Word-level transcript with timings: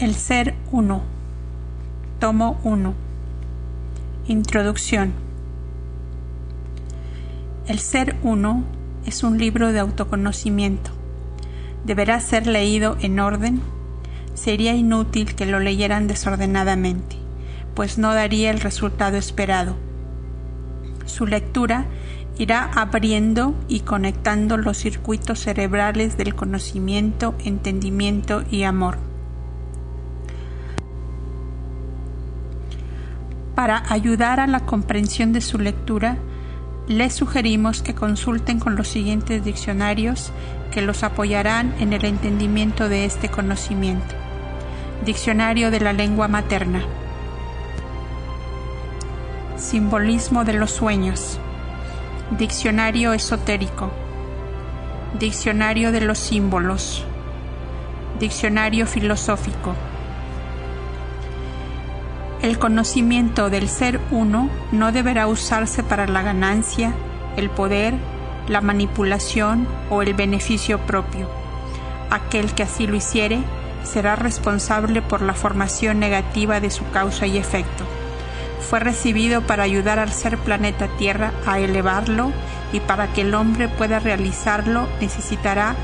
El 0.00 0.14
Ser 0.14 0.54
Uno. 0.72 1.02
Tomo 2.20 2.58
1. 2.64 2.94
Introducción. 4.28 5.12
El 7.66 7.80
Ser 7.80 8.16
Uno 8.22 8.64
es 9.04 9.22
un 9.22 9.36
libro 9.36 9.74
de 9.74 9.78
autoconocimiento. 9.78 10.90
Deberá 11.84 12.18
ser 12.20 12.46
leído 12.46 12.96
en 13.02 13.20
orden. 13.20 13.60
Sería 14.32 14.72
inútil 14.72 15.34
que 15.34 15.44
lo 15.44 15.60
leyeran 15.60 16.06
desordenadamente, 16.06 17.16
pues 17.74 17.98
no 17.98 18.14
daría 18.14 18.50
el 18.50 18.60
resultado 18.60 19.18
esperado. 19.18 19.76
Su 21.04 21.26
lectura 21.26 21.84
irá 22.38 22.70
abriendo 22.74 23.54
y 23.68 23.80
conectando 23.80 24.56
los 24.56 24.78
circuitos 24.78 25.40
cerebrales 25.40 26.16
del 26.16 26.34
conocimiento, 26.34 27.34
entendimiento 27.44 28.44
y 28.50 28.62
amor. 28.62 29.09
Para 33.60 33.82
ayudar 33.90 34.40
a 34.40 34.46
la 34.46 34.60
comprensión 34.60 35.34
de 35.34 35.42
su 35.42 35.58
lectura, 35.58 36.16
les 36.88 37.12
sugerimos 37.12 37.82
que 37.82 37.94
consulten 37.94 38.58
con 38.58 38.74
los 38.74 38.88
siguientes 38.88 39.44
diccionarios 39.44 40.32
que 40.72 40.80
los 40.80 41.02
apoyarán 41.02 41.74
en 41.78 41.92
el 41.92 42.06
entendimiento 42.06 42.88
de 42.88 43.04
este 43.04 43.28
conocimiento. 43.28 44.14
Diccionario 45.04 45.70
de 45.70 45.78
la 45.78 45.92
lengua 45.92 46.26
materna. 46.26 46.80
Simbolismo 49.58 50.46
de 50.46 50.54
los 50.54 50.70
sueños. 50.70 51.38
Diccionario 52.38 53.12
esotérico. 53.12 53.90
Diccionario 55.18 55.92
de 55.92 56.00
los 56.00 56.18
símbolos. 56.18 57.04
Diccionario 58.18 58.86
filosófico. 58.86 59.74
El 62.42 62.58
conocimiento 62.58 63.50
del 63.50 63.68
ser 63.68 64.00
uno 64.10 64.48
no 64.72 64.92
deberá 64.92 65.26
usarse 65.26 65.82
para 65.82 66.06
la 66.06 66.22
ganancia, 66.22 66.94
el 67.36 67.50
poder, 67.50 67.94
la 68.48 68.60
manipulación 68.60 69.68
o 69.90 70.02
el 70.02 70.14
beneficio 70.14 70.78
propio. 70.80 71.28
Aquel 72.10 72.52
que 72.54 72.62
así 72.62 72.86
lo 72.86 72.96
hiciere 72.96 73.40
será 73.84 74.16
responsable 74.16 75.02
por 75.02 75.22
la 75.22 75.34
formación 75.34 76.00
negativa 76.00 76.60
de 76.60 76.70
su 76.70 76.88
causa 76.90 77.26
y 77.26 77.38
efecto 77.38 77.84
fue 78.70 78.78
recibido 78.78 79.40
para 79.40 79.64
ayudar 79.64 79.98
al 79.98 80.12
ser 80.12 80.38
planeta 80.38 80.86
Tierra 80.96 81.32
a 81.44 81.58
elevarlo 81.58 82.30
y 82.72 82.78
para 82.78 83.12
que 83.12 83.22
el 83.22 83.34
hombre 83.34 83.68
pueda 83.68 83.98
realizarlo 83.98 84.86
necesitará 85.00 85.74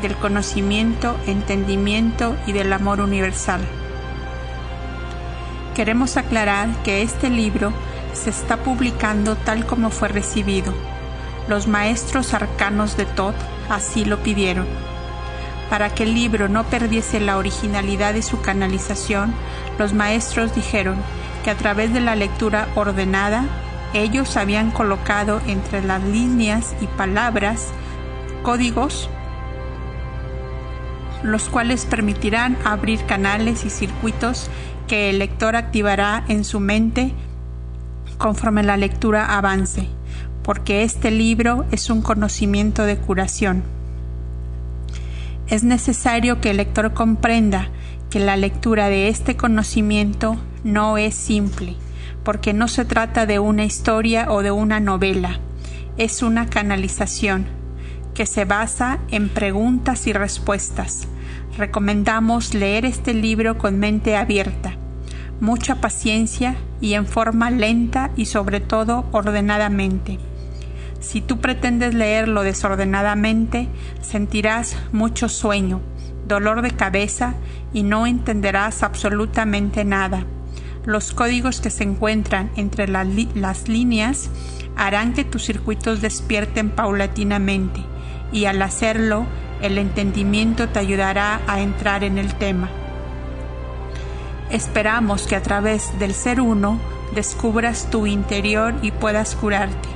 del 0.00 0.16
conocimiento, 0.16 1.16
entendimiento 1.26 2.34
y 2.46 2.52
del 2.52 2.72
amor 2.72 3.02
universal. 3.02 3.60
Queremos 5.74 6.16
aclarar 6.16 6.68
que 6.82 7.02
este 7.02 7.30
libro 7.30 7.72
se 8.12 8.30
está 8.30 8.58
publicando 8.58 9.36
tal 9.36 9.66
como 9.66 9.90
fue 9.90 10.08
recibido. 10.08 10.72
Los 11.48 11.66
maestros 11.66 12.34
arcanos 12.34 12.96
de 12.96 13.06
Todd 13.06 13.34
así 13.68 14.04
lo 14.04 14.22
pidieron. 14.22 14.66
Para 15.68 15.94
que 15.94 16.02
el 16.02 16.14
libro 16.14 16.48
no 16.48 16.64
perdiese 16.64 17.20
la 17.20 17.38
originalidad 17.38 18.14
de 18.14 18.22
su 18.22 18.40
canalización, 18.40 19.32
los 19.78 19.92
maestros 19.94 20.54
dijeron, 20.54 20.96
que 21.42 21.50
a 21.50 21.56
través 21.56 21.92
de 21.92 22.00
la 22.00 22.16
lectura 22.16 22.68
ordenada 22.74 23.44
ellos 23.94 24.36
habían 24.36 24.70
colocado 24.70 25.40
entre 25.46 25.82
las 25.82 26.02
líneas 26.02 26.74
y 26.80 26.86
palabras 26.86 27.68
códigos 28.42 29.08
los 31.22 31.48
cuales 31.50 31.84
permitirán 31.84 32.56
abrir 32.64 33.04
canales 33.04 33.64
y 33.64 33.70
circuitos 33.70 34.48
que 34.90 35.08
el 35.08 35.20
lector 35.20 35.54
activará 35.54 36.24
en 36.26 36.42
su 36.42 36.58
mente 36.58 37.12
conforme 38.18 38.64
la 38.64 38.76
lectura 38.76 39.38
avance, 39.38 39.86
porque 40.42 40.82
este 40.82 41.12
libro 41.12 41.64
es 41.70 41.90
un 41.90 42.02
conocimiento 42.02 42.82
de 42.82 42.96
curación. 42.96 43.62
Es 45.46 45.62
necesario 45.62 46.40
que 46.40 46.50
el 46.50 46.56
lector 46.56 46.92
comprenda 46.92 47.68
que 48.10 48.18
la 48.18 48.36
lectura 48.36 48.88
de 48.88 49.06
este 49.06 49.36
conocimiento 49.36 50.36
no 50.64 50.98
es 50.98 51.14
simple, 51.14 51.76
porque 52.24 52.52
no 52.52 52.66
se 52.66 52.84
trata 52.84 53.26
de 53.26 53.38
una 53.38 53.64
historia 53.64 54.32
o 54.32 54.42
de 54.42 54.50
una 54.50 54.80
novela, 54.80 55.38
es 55.98 56.20
una 56.20 56.46
canalización 56.46 57.46
que 58.12 58.26
se 58.26 58.44
basa 58.44 58.98
en 59.12 59.28
preguntas 59.28 60.08
y 60.08 60.12
respuestas. 60.12 61.06
Recomendamos 61.56 62.54
leer 62.54 62.84
este 62.84 63.14
libro 63.14 63.56
con 63.56 63.78
mente 63.78 64.16
abierta, 64.16 64.79
mucha 65.40 65.80
paciencia 65.80 66.56
y 66.80 66.94
en 66.94 67.06
forma 67.06 67.50
lenta 67.50 68.10
y 68.16 68.26
sobre 68.26 68.60
todo 68.60 69.06
ordenadamente. 69.12 70.18
Si 71.00 71.22
tú 71.22 71.40
pretendes 71.40 71.94
leerlo 71.94 72.42
desordenadamente, 72.42 73.68
sentirás 74.02 74.76
mucho 74.92 75.28
sueño, 75.28 75.80
dolor 76.28 76.62
de 76.62 76.72
cabeza 76.72 77.34
y 77.72 77.82
no 77.82 78.06
entenderás 78.06 78.82
absolutamente 78.82 79.84
nada. 79.84 80.24
Los 80.84 81.12
códigos 81.12 81.60
que 81.60 81.70
se 81.70 81.84
encuentran 81.84 82.50
entre 82.56 82.86
las 82.88 83.68
líneas 83.68 84.30
harán 84.76 85.12
que 85.14 85.24
tus 85.24 85.44
circuitos 85.44 86.00
despierten 86.00 86.70
paulatinamente 86.70 87.82
y 88.32 88.44
al 88.44 88.62
hacerlo 88.62 89.26
el 89.60 89.78
entendimiento 89.78 90.68
te 90.68 90.78
ayudará 90.78 91.40
a 91.46 91.60
entrar 91.60 92.04
en 92.04 92.18
el 92.18 92.34
tema. 92.34 92.70
Esperamos 94.50 95.26
que 95.26 95.36
a 95.36 95.42
través 95.42 95.98
del 95.98 96.14
ser 96.14 96.40
uno 96.40 96.78
descubras 97.14 97.88
tu 97.90 98.06
interior 98.06 98.74
y 98.82 98.90
puedas 98.90 99.36
curarte. 99.36 99.88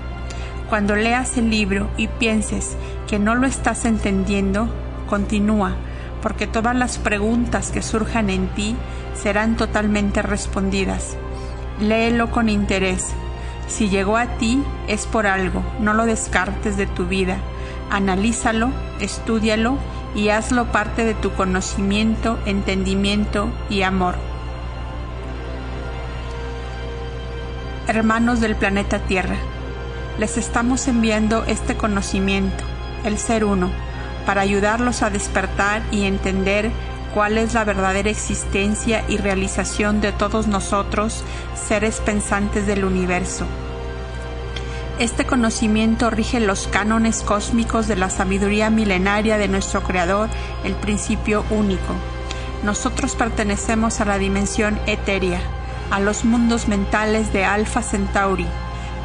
Cuando 0.69 0.97
leas 0.97 1.37
el 1.37 1.51
libro 1.51 1.89
y 1.97 2.09
pienses 2.09 2.77
que 3.09 3.19
no 3.19 3.35
lo 3.35 3.47
estás 3.47 3.85
entendiendo, 3.85 4.69
continúa 5.09 5.77
porque 6.25 6.47
todas 6.47 6.75
las 6.75 6.97
preguntas 6.97 7.71
que 7.71 7.83
surjan 7.83 8.31
en 8.31 8.49
ti 8.55 8.77
serán 9.15 9.59
totalmente 9.59 10.23
respondidas. 10.23 11.19
Léelo 11.81 12.31
con 12.31 12.49
interés. 12.49 13.09
Si 13.69 13.91
llegó 13.91 14.17
a 14.17 14.39
ti 14.39 14.63
es 14.89 15.05
por 15.05 15.27
algo, 15.27 15.63
no 15.81 15.93
lo 15.93 16.07
descartes 16.07 16.79
de 16.79 16.87
tu 16.87 17.05
vida. 17.05 17.37
Analízalo, 17.91 18.71
estúdialo 19.01 19.77
y 20.15 20.31
hazlo 20.31 20.73
parte 20.73 21.05
de 21.05 21.13
tu 21.13 21.31
conocimiento, 21.33 22.39
entendimiento 22.47 23.51
y 23.69 23.83
amor. 23.83 24.15
Hermanos 27.87 28.41
del 28.41 28.57
planeta 28.57 29.01
Tierra, 29.01 29.37
les 30.19 30.39
estamos 30.39 30.89
enviando 30.89 31.45
este 31.45 31.77
conocimiento, 31.77 32.65
el 33.05 33.19
ser 33.19 33.45
uno 33.45 33.71
para 34.25 34.41
ayudarlos 34.41 35.03
a 35.03 35.11
despertar 35.11 35.83
y 35.91 36.05
entender 36.05 36.71
cuál 37.13 37.37
es 37.37 37.53
la 37.53 37.63
verdadera 37.65 38.09
existencia 38.09 39.05
y 39.07 39.19
realización 39.19 40.01
de 40.01 40.13
todos 40.13 40.47
nosotros, 40.47 41.25
seres 41.55 42.01
pensantes 42.01 42.67
del 42.67 42.87
universo. 42.87 43.45
Este 44.99 45.27
conocimiento 45.27 46.09
rige 46.09 46.41
los 46.41 46.69
cánones 46.69 47.21
cósmicos 47.21 47.87
de 47.87 47.97
la 47.97 48.09
sabiduría 48.09 48.71
milenaria 48.71 49.37
de 49.37 49.49
nuestro 49.49 49.83
Creador, 49.83 50.31
el 50.65 50.73
principio 50.75 51.45
único. 51.51 51.93
Nosotros 52.63 53.15
pertenecemos 53.15 54.01
a 54.01 54.07
la 54.07 54.17
dimensión 54.17 54.81
etérea, 54.87 55.43
a 55.95 56.01
los 56.01 56.25
mundos 56.25 56.67
mentales 56.67 57.33
de 57.33 57.45
Alpha 57.45 57.81
Centauri, 57.81 58.49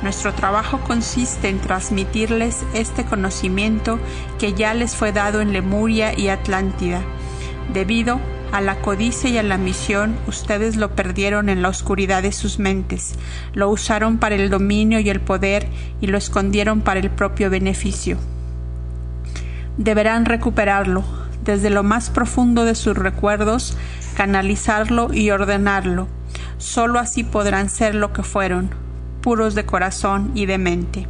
nuestro 0.02 0.34
trabajo 0.34 0.80
consiste 0.80 1.48
en 1.48 1.60
transmitirles 1.60 2.66
este 2.74 3.06
conocimiento 3.06 4.00
que 4.40 4.54
ya 4.54 4.74
les 4.74 4.96
fue 4.96 5.12
dado 5.12 5.40
en 5.40 5.54
Lemuria 5.54 6.18
y 6.18 6.30
Atlántida. 6.30 7.04
Debido 7.72 8.20
a 8.52 8.60
la 8.62 8.82
codicia 8.82 9.30
y 9.30 9.38
a 9.38 9.44
la 9.44 9.54
ambición, 9.54 10.18
ustedes 10.26 10.78
lo 10.78 10.96
perdieron 10.96 11.50
en 11.50 11.62
la 11.62 11.70
oscuridad 11.70 12.24
de 12.24 12.32
sus 12.32 12.58
mentes, 12.58 13.14
lo 13.54 13.70
usaron 13.70 14.18
para 14.18 14.34
el 14.34 14.50
dominio 14.50 15.00
y 15.00 15.12
el 15.12 15.22
poder 15.22 15.68
y 16.02 16.08
lo 16.08 16.18
escondieron 16.18 16.82
para 16.82 17.00
el 17.02 17.12
propio 17.12 17.52
beneficio. 17.52 18.18
Deberán 19.78 20.26
recuperarlo, 20.26 21.04
desde 21.44 21.70
lo 21.70 21.84
más 21.84 22.10
profundo 22.10 22.66
de 22.66 22.74
sus 22.74 22.98
recuerdos, 22.98 23.78
canalizarlo 24.16 25.14
y 25.14 25.30
ordenarlo. 25.30 26.08
Solo 26.60 27.00
así 27.00 27.24
podrán 27.24 27.70
ser 27.70 27.96
lo 27.96 28.12
que 28.12 28.22
fueron, 28.22 28.70
puros 29.22 29.56
de 29.56 29.66
corazón 29.66 30.32
y 30.36 30.46
de 30.46 30.58
mente. 30.58 31.08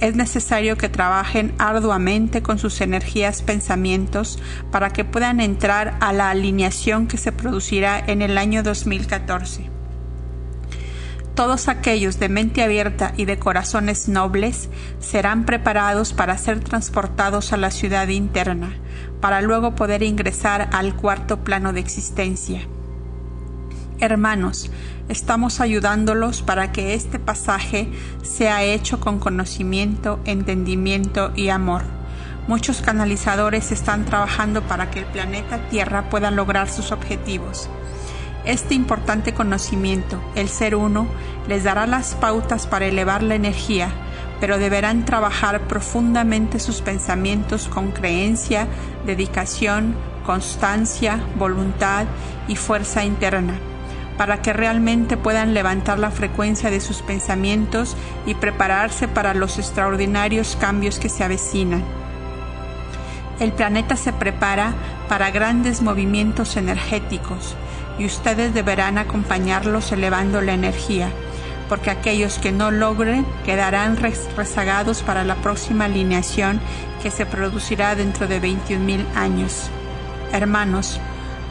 Es 0.00 0.16
necesario 0.16 0.78
que 0.78 0.88
trabajen 0.88 1.52
arduamente 1.58 2.42
con 2.42 2.58
sus 2.58 2.80
energías 2.80 3.42
pensamientos 3.42 4.38
para 4.72 4.88
que 4.88 5.04
puedan 5.04 5.40
entrar 5.40 5.98
a 6.00 6.14
la 6.14 6.30
alineación 6.30 7.08
que 7.08 7.18
se 7.18 7.30
producirá 7.30 8.02
en 8.06 8.22
el 8.22 8.38
año 8.38 8.62
2014. 8.62 9.68
Todos 11.34 11.68
aquellos 11.68 12.18
de 12.18 12.30
mente 12.30 12.62
abierta 12.62 13.12
y 13.18 13.26
de 13.26 13.38
corazones 13.38 14.08
nobles 14.08 14.70
serán 14.98 15.44
preparados 15.44 16.14
para 16.14 16.38
ser 16.38 16.60
transportados 16.60 17.52
a 17.52 17.58
la 17.58 17.70
ciudad 17.70 18.08
interna, 18.08 18.72
para 19.20 19.42
luego 19.42 19.74
poder 19.74 20.02
ingresar 20.02 20.70
al 20.72 20.96
cuarto 20.96 21.44
plano 21.44 21.74
de 21.74 21.80
existencia 21.80 22.62
Hermanos, 24.02 24.70
estamos 25.10 25.60
ayudándolos 25.60 26.40
para 26.40 26.72
que 26.72 26.94
este 26.94 27.18
pasaje 27.18 27.92
sea 28.22 28.62
hecho 28.62 28.98
con 28.98 29.18
conocimiento, 29.18 30.20
entendimiento 30.24 31.32
y 31.36 31.50
amor. 31.50 31.82
Muchos 32.48 32.80
canalizadores 32.80 33.72
están 33.72 34.06
trabajando 34.06 34.62
para 34.62 34.90
que 34.90 35.00
el 35.00 35.04
planeta 35.04 35.58
Tierra 35.68 36.08
pueda 36.08 36.30
lograr 36.30 36.70
sus 36.70 36.92
objetivos. 36.92 37.68
Este 38.46 38.72
importante 38.74 39.34
conocimiento, 39.34 40.18
el 40.34 40.48
ser 40.48 40.76
uno, 40.76 41.06
les 41.46 41.64
dará 41.64 41.86
las 41.86 42.14
pautas 42.14 42.66
para 42.66 42.86
elevar 42.86 43.22
la 43.22 43.34
energía, 43.34 43.90
pero 44.40 44.56
deberán 44.56 45.04
trabajar 45.04 45.68
profundamente 45.68 46.58
sus 46.58 46.80
pensamientos 46.80 47.68
con 47.68 47.90
creencia, 47.90 48.66
dedicación, 49.04 49.94
constancia, 50.24 51.22
voluntad 51.36 52.06
y 52.48 52.56
fuerza 52.56 53.04
interna 53.04 53.60
para 54.20 54.42
que 54.42 54.52
realmente 54.52 55.16
puedan 55.16 55.54
levantar 55.54 55.98
la 55.98 56.10
frecuencia 56.10 56.70
de 56.70 56.82
sus 56.82 57.00
pensamientos 57.00 57.96
y 58.26 58.34
prepararse 58.34 59.08
para 59.08 59.32
los 59.32 59.58
extraordinarios 59.58 60.58
cambios 60.60 60.98
que 60.98 61.08
se 61.08 61.24
avecinan. 61.24 61.82
El 63.38 63.50
planeta 63.52 63.96
se 63.96 64.12
prepara 64.12 64.74
para 65.08 65.30
grandes 65.30 65.80
movimientos 65.80 66.58
energéticos 66.58 67.56
y 67.98 68.04
ustedes 68.04 68.52
deberán 68.52 68.98
acompañarlos 68.98 69.90
elevando 69.90 70.42
la 70.42 70.52
energía, 70.52 71.08
porque 71.70 71.88
aquellos 71.88 72.36
que 72.38 72.52
no 72.52 72.70
logren 72.70 73.24
quedarán 73.46 73.96
rezagados 73.96 75.00
para 75.02 75.24
la 75.24 75.36
próxima 75.36 75.86
alineación 75.86 76.60
que 77.02 77.10
se 77.10 77.24
producirá 77.24 77.94
dentro 77.94 78.28
de 78.28 78.42
21.000 78.42 79.02
años. 79.16 79.70
Hermanos, 80.30 81.00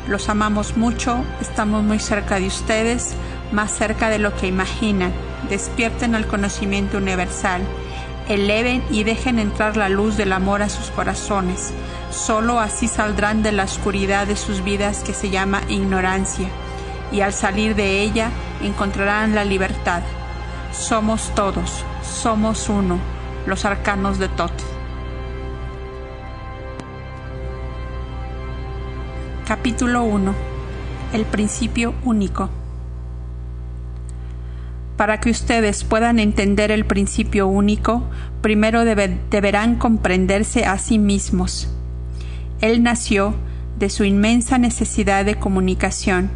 los 0.10 0.28
amamos 0.28 0.76
mucho, 0.76 1.24
estamos 1.40 1.84
muy 1.84 2.00
cerca 2.00 2.40
de 2.40 2.48
ustedes, 2.48 3.14
más 3.52 3.72
cerca 3.72 4.10
de 4.10 4.18
lo 4.18 4.36
que 4.36 4.48
imaginan. 4.48 5.14
Despierten 5.50 6.16
al 6.16 6.26
conocimiento 6.26 6.98
universal. 6.98 7.62
Eleven 8.28 8.84
y 8.90 9.04
dejen 9.04 9.38
entrar 9.38 9.78
la 9.78 9.88
luz 9.88 10.18
del 10.18 10.34
amor 10.34 10.64
a 10.64 10.70
sus 10.70 10.90
corazones. 10.90 11.72
Solo 12.10 12.60
así 12.60 12.88
saldrán 12.88 13.44
de 13.44 13.52
la 13.52 13.64
oscuridad 13.64 14.26
de 14.26 14.36
sus 14.36 14.64
vidas 14.64 15.04
que 15.04 15.14
se 15.14 15.30
llama 15.30 15.62
ignorancia. 15.70 16.50
Y 17.12 17.22
al 17.22 17.34
salir 17.34 17.76
de 17.76 18.02
ella 18.02 18.32
encontrarán 18.64 19.36
la 19.36 19.46
libertad. 19.46 20.02
Somos 20.72 21.34
todos, 21.36 21.84
somos 22.04 22.68
uno, 22.68 23.00
los 23.46 23.64
arcanos 23.64 24.18
de 24.18 24.28
Tot. 24.30 24.79
Capítulo 29.50 30.04
1 30.04 30.36
El 31.12 31.26
principio 31.26 31.96
único 32.06 32.52
Para 34.96 35.20
que 35.20 35.32
ustedes 35.32 35.84
puedan 35.84 36.20
entender 36.20 36.70
el 36.70 36.86
principio 36.86 37.48
único, 37.48 38.04
primero 38.44 38.86
deberán 38.86 39.78
comprenderse 39.78 40.66
a 40.66 40.78
sí 40.78 41.00
mismos. 41.00 41.68
Él 42.62 42.84
nació 42.84 43.34
de 43.80 43.90
su 43.90 44.04
inmensa 44.04 44.60
necesidad 44.60 45.26
de 45.26 45.40
comunicación 45.40 46.30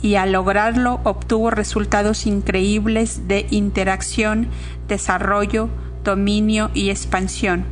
y 0.00 0.14
al 0.14 0.32
lograrlo 0.32 1.00
obtuvo 1.04 1.50
resultados 1.50 2.24
increíbles 2.24 3.28
de 3.28 3.46
interacción, 3.50 4.48
desarrollo, 4.88 5.68
dominio 6.02 6.70
y 6.72 6.88
expansión. 6.88 7.66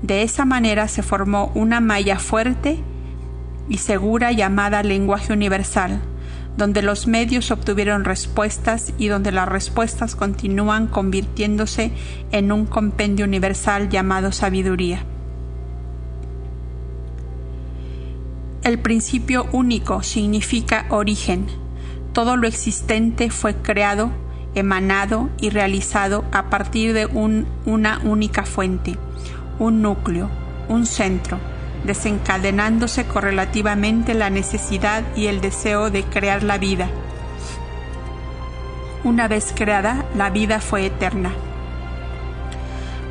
De 0.00 0.22
esa 0.22 0.46
manera 0.46 0.88
se 0.88 1.02
formó 1.02 1.52
una 1.54 1.80
malla 1.80 2.18
fuerte 2.18 2.82
y 3.68 3.78
segura 3.78 4.32
llamada 4.32 4.82
lenguaje 4.82 5.32
universal, 5.32 6.00
donde 6.56 6.82
los 6.82 7.06
medios 7.06 7.50
obtuvieron 7.50 8.04
respuestas 8.04 8.92
y 8.98 9.08
donde 9.08 9.32
las 9.32 9.48
respuestas 9.48 10.16
continúan 10.16 10.86
convirtiéndose 10.86 11.92
en 12.32 12.52
un 12.52 12.66
compendio 12.66 13.26
universal 13.26 13.88
llamado 13.88 14.32
sabiduría. 14.32 15.04
El 18.62 18.80
principio 18.80 19.46
único 19.52 20.02
significa 20.02 20.86
origen. 20.90 21.46
Todo 22.12 22.36
lo 22.36 22.48
existente 22.48 23.30
fue 23.30 23.54
creado, 23.54 24.10
emanado 24.56 25.28
y 25.40 25.50
realizado 25.50 26.24
a 26.32 26.50
partir 26.50 26.92
de 26.92 27.06
una 27.06 28.00
única 28.02 28.44
fuente, 28.44 28.96
un 29.60 29.82
núcleo, 29.82 30.28
un 30.68 30.86
centro, 30.86 31.38
desencadenándose 31.86 33.06
correlativamente 33.06 34.14
la 34.14 34.30
necesidad 34.30 35.02
y 35.14 35.26
el 35.28 35.40
deseo 35.40 35.90
de 35.90 36.04
crear 36.04 36.42
la 36.42 36.58
vida. 36.58 36.88
Una 39.04 39.28
vez 39.28 39.52
creada, 39.54 40.04
la 40.14 40.30
vida 40.30 40.60
fue 40.60 40.86
eterna. 40.86 41.30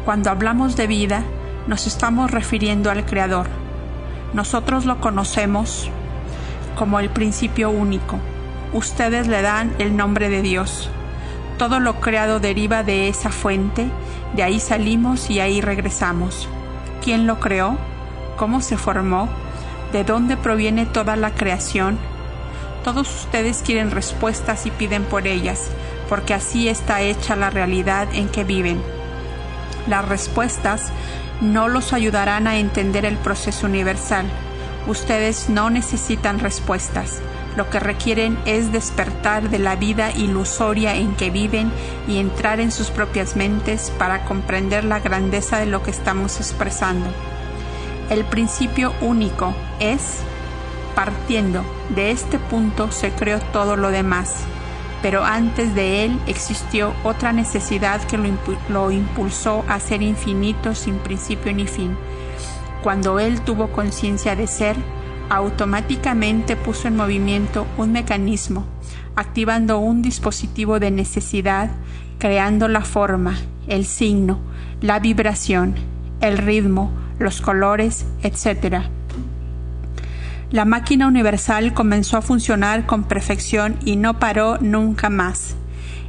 Cuando 0.04 0.30
hablamos 0.30 0.76
de 0.76 0.88
vida, 0.88 1.24
nos 1.68 1.88
estamos 1.88 2.30
refiriendo 2.30 2.92
al 2.92 3.06
Creador. 3.06 3.48
Nosotros 4.34 4.86
lo 4.86 5.00
conocemos 5.00 5.90
como 6.76 7.00
el 7.00 7.10
principio 7.10 7.70
único. 7.70 8.20
Ustedes 8.74 9.28
le 9.28 9.42
dan 9.42 9.74
el 9.80 9.96
nombre 9.96 10.30
de 10.30 10.42
Dios. 10.42 10.90
Todo 11.58 11.80
lo 11.80 12.02
creado 12.02 12.40
deriva 12.40 12.84
de 12.84 13.08
esa 13.08 13.30
fuente, 13.30 13.88
de 14.36 14.44
ahí 14.44 14.60
salimos 14.60 15.30
y 15.30 15.40
ahí 15.40 15.62
regresamos. 15.62 16.50
¿Quién 17.04 17.26
lo 17.26 17.40
creó? 17.40 17.78
Cómo 18.36 18.62
se 18.62 18.78
formó, 18.78 19.30
de 19.92 20.04
dónde 20.04 20.38
proviene 20.38 20.86
toda 20.86 21.16
la 21.16 21.32
creación. 21.32 21.98
Todos 22.84 23.24
ustedes 23.24 23.64
quieren 23.66 23.92
respuestas 23.92 24.66
y 24.66 24.72
piden 24.72 25.04
por 25.04 25.28
ellas, 25.28 25.70
porque 26.10 26.34
así 26.34 26.68
está 26.68 27.02
hecha 27.02 27.36
la 27.36 27.50
realidad 27.50 28.08
en 28.14 28.30
que 28.30 28.44
viven. 28.44 28.82
Las 29.88 30.08
respuestas 30.08 30.92
no 31.42 31.68
los 31.68 31.94
ayudarán 31.94 32.48
a 32.48 32.58
entender 32.58 33.06
el 33.06 33.18
proceso 33.18 33.68
universal. 33.68 34.26
Ustedes 34.88 35.50
no 35.50 35.70
necesitan 35.70 36.40
respuestas. 36.40 37.22
Lo 37.56 37.70
que 37.70 37.80
requieren 37.80 38.38
es 38.46 38.72
despertar 38.72 39.50
de 39.50 39.60
la 39.60 39.76
vida 39.76 40.12
ilusoria 40.12 40.96
en 40.96 41.16
que 41.16 41.30
viven 41.30 41.72
y 42.08 42.18
entrar 42.18 42.60
en 42.60 42.72
sus 42.72 42.92
propias 42.92 43.36
mentes 43.36 43.92
para 43.98 44.26
comprender 44.26 44.84
la 44.84 45.00
grandeza 45.00 45.58
de 45.60 45.66
lo 45.66 45.82
que 45.82 45.92
estamos 45.92 46.38
expresando. 46.38 47.08
El 48.10 48.24
principio 48.24 48.94
único 49.02 49.56
es, 49.80 50.20
partiendo 50.94 51.66
de 51.96 52.12
este 52.12 52.38
punto 52.38 52.92
se 52.92 53.12
creó 53.12 53.40
todo 53.52 53.76
lo 53.76 53.90
demás, 53.90 54.44
pero 55.02 55.24
antes 55.24 55.74
de 55.74 56.06
él 56.06 56.20
existió 56.28 56.94
otra 57.04 57.34
necesidad 57.34 58.02
que 58.02 58.18
lo, 58.70 58.92
impulsó 58.92 59.66
a 59.68 59.80
ser 59.80 60.04
infinito 60.04 60.76
sin 60.76 60.96
principio 60.98 61.52
ni 61.52 61.66
fin. 61.66 61.98
Cuando 62.84 63.20
él 63.20 63.42
tuvo 63.42 63.72
conciencia 63.72 64.36
de 64.36 64.48
ser, 64.48 64.76
automáticamente 65.30 66.56
puso 66.56 66.88
en 66.88 66.96
movimiento 66.96 67.66
un 67.78 67.92
mecanismo, 67.92 68.66
activando 69.16 69.80
un 69.80 70.04
dispositivo 70.04 70.80
de 70.80 70.92
necesidad, 70.92 71.72
creando 72.20 72.68
la 72.68 72.82
forma, 72.82 73.36
el 73.68 73.86
signo, 73.86 74.40
la 74.82 75.00
vibración, 75.00 75.74
el 76.22 76.38
ritmo, 76.38 76.92
los 77.20 77.42
colores, 77.42 78.06
etc. 78.22 78.84
La 80.52 80.66
máquina 80.66 81.08
universal 81.08 81.74
comenzó 81.74 82.18
a 82.18 82.22
funcionar 82.22 82.86
con 82.86 83.04
perfección 83.04 83.78
y 83.84 83.96
no 83.96 84.20
paró 84.20 84.58
nunca 84.60 85.10
más. 85.10 85.56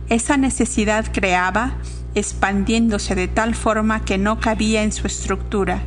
Esa 0.09 0.37
necesidad 0.37 1.07
creaba, 1.13 1.75
expandiéndose 2.15 3.15
de 3.15 3.29
tal 3.29 3.55
forma 3.55 4.05
que 4.05 4.19
no 4.19 4.39
cabía 4.39 4.83
en 4.83 4.93
su 4.93 5.07
estructura. 5.07 5.83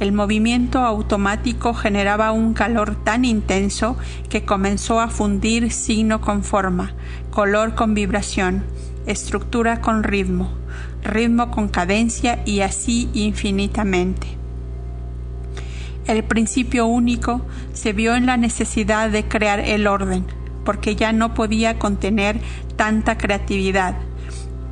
El 0.00 0.12
movimiento 0.12 0.80
automático 0.80 1.72
generaba 1.72 2.32
un 2.32 2.52
calor 2.52 2.94
tan 3.04 3.24
intenso 3.24 3.96
que 4.28 4.44
comenzó 4.44 5.00
a 5.00 5.08
fundir 5.08 5.72
signo 5.72 6.20
con 6.20 6.44
forma, 6.44 6.92
color 7.30 7.74
con 7.74 7.94
vibración, 7.94 8.64
estructura 9.06 9.80
con 9.80 10.02
ritmo, 10.02 10.52
ritmo 11.02 11.50
con 11.50 11.68
cadencia 11.68 12.42
y 12.44 12.60
así 12.60 13.08
infinitamente. 13.12 14.43
El 16.06 16.22
principio 16.22 16.86
único 16.86 17.40
se 17.72 17.94
vio 17.94 18.14
en 18.14 18.26
la 18.26 18.36
necesidad 18.36 19.08
de 19.08 19.26
crear 19.26 19.60
el 19.60 19.86
orden, 19.86 20.26
porque 20.64 20.96
ya 20.96 21.12
no 21.12 21.32
podía 21.32 21.78
contener 21.78 22.40
tanta 22.76 23.16
creatividad, 23.16 23.94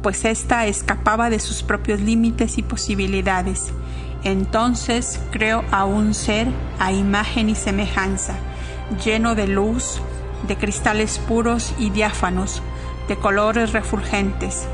pues 0.03 0.25
ésta 0.27 0.67
escapaba 0.67 1.31
de 1.31 1.39
sus 1.39 1.62
propios 1.62 2.01
límites 2.01 2.59
y 2.59 2.62
posibilidades. 2.62 3.73
Entonces 4.25 5.21
creó 5.31 5.65
a 5.71 5.85
un 5.85 6.12
ser 6.12 6.49
a 6.79 6.93
imagen 6.93 7.49
y 7.49 7.55
semejanza, 7.55 8.35
lleno 9.03 9.35
de 9.35 9.49
luz, 9.49 10.03
de 10.47 10.57
cristales 10.57 11.19
puros 11.19 11.75
y 11.79 11.91
diáfanos, 11.91 12.62
de 13.09 13.17
colores 13.17 13.73
refulgentes, 13.73 14.67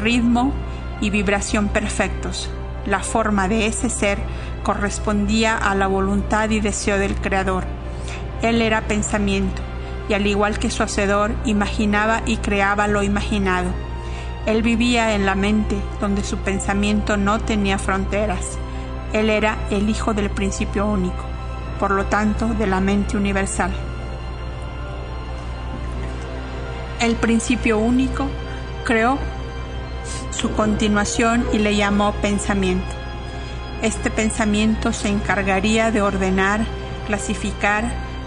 ritmo 0.00 0.52
y 1.00 1.10
vibración 1.10 1.68
perfectos. 1.68 2.48
La 2.86 3.00
forma 3.00 3.48
de 3.48 3.66
ese 3.66 3.90
ser 3.90 4.18
correspondía 4.68 5.56
a 5.56 5.74
la 5.74 5.86
voluntad 5.86 6.50
y 6.50 6.60
deseo 6.60 6.98
del 6.98 7.14
Creador. 7.14 7.64
Él 8.42 8.60
era 8.60 8.82
pensamiento, 8.82 9.62
y 10.10 10.12
al 10.12 10.26
igual 10.26 10.58
que 10.58 10.70
su 10.70 10.82
hacedor, 10.82 11.32
imaginaba 11.46 12.20
y 12.26 12.36
creaba 12.36 12.86
lo 12.86 13.02
imaginado. 13.02 13.70
Él 14.44 14.62
vivía 14.62 15.14
en 15.14 15.24
la 15.24 15.34
mente, 15.34 15.80
donde 16.02 16.22
su 16.22 16.36
pensamiento 16.36 17.16
no 17.16 17.38
tenía 17.38 17.78
fronteras. 17.78 18.58
Él 19.14 19.30
era 19.30 19.56
el 19.70 19.88
Hijo 19.88 20.12
del 20.12 20.28
principio 20.28 20.84
único, 20.84 21.24
por 21.80 21.92
lo 21.92 22.04
tanto, 22.04 22.48
de 22.48 22.66
la 22.66 22.80
mente 22.80 23.16
universal. 23.16 23.70
El 27.00 27.16
principio 27.16 27.78
único 27.78 28.26
creó 28.84 29.16
su 30.30 30.52
continuación 30.52 31.46
y 31.54 31.58
le 31.58 31.74
llamó 31.74 32.12
pensamiento. 32.20 32.97
Este 33.82 34.10
pensamiento 34.10 34.92
se 34.92 35.08
encargaría 35.08 35.92
de 35.92 36.02
ordenar, 36.02 36.66
clasificar, 37.06 37.84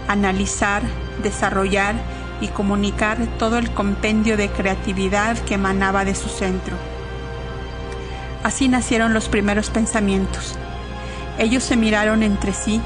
analizar, 0.08 0.82
desarrollar 1.22 1.94
y 2.40 2.48
comunicar 2.48 3.18
todo 3.38 3.58
el 3.58 3.70
compendio 3.70 4.38
de 4.38 4.48
creatividad 4.48 5.36
que 5.38 5.54
emanaba 5.54 6.06
de 6.06 6.14
su 6.14 6.30
centro. 6.30 6.74
Así 8.42 8.68
nacieron 8.68 9.12
los 9.12 9.28
primeros 9.28 9.68
pensamientos. 9.68 10.56
Ellos 11.38 11.62
se 11.62 11.76
miraron 11.76 12.22
entre 12.22 12.54
sí, 12.54 12.80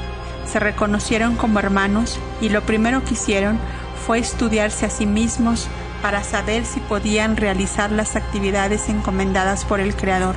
se 0.51 0.59
reconocieron 0.59 1.37
como 1.37 1.61
hermanos 1.61 2.19
y 2.41 2.49
lo 2.49 2.63
primero 2.63 3.05
que 3.05 3.15
hicieron 3.15 3.59
fue 4.07 4.19
estudiarse 4.19 4.87
a 4.87 4.91
sí 4.91 5.07
mismos 5.07 5.69
para 6.03 6.25
saber 6.25 6.65
si 6.65 6.81
podían 6.81 7.37
realizar 7.37 7.93
las 7.93 8.17
actividades 8.17 8.89
encomendadas 8.89 9.65
por 9.65 9.79
el 9.79 9.95
Creador. 9.95 10.35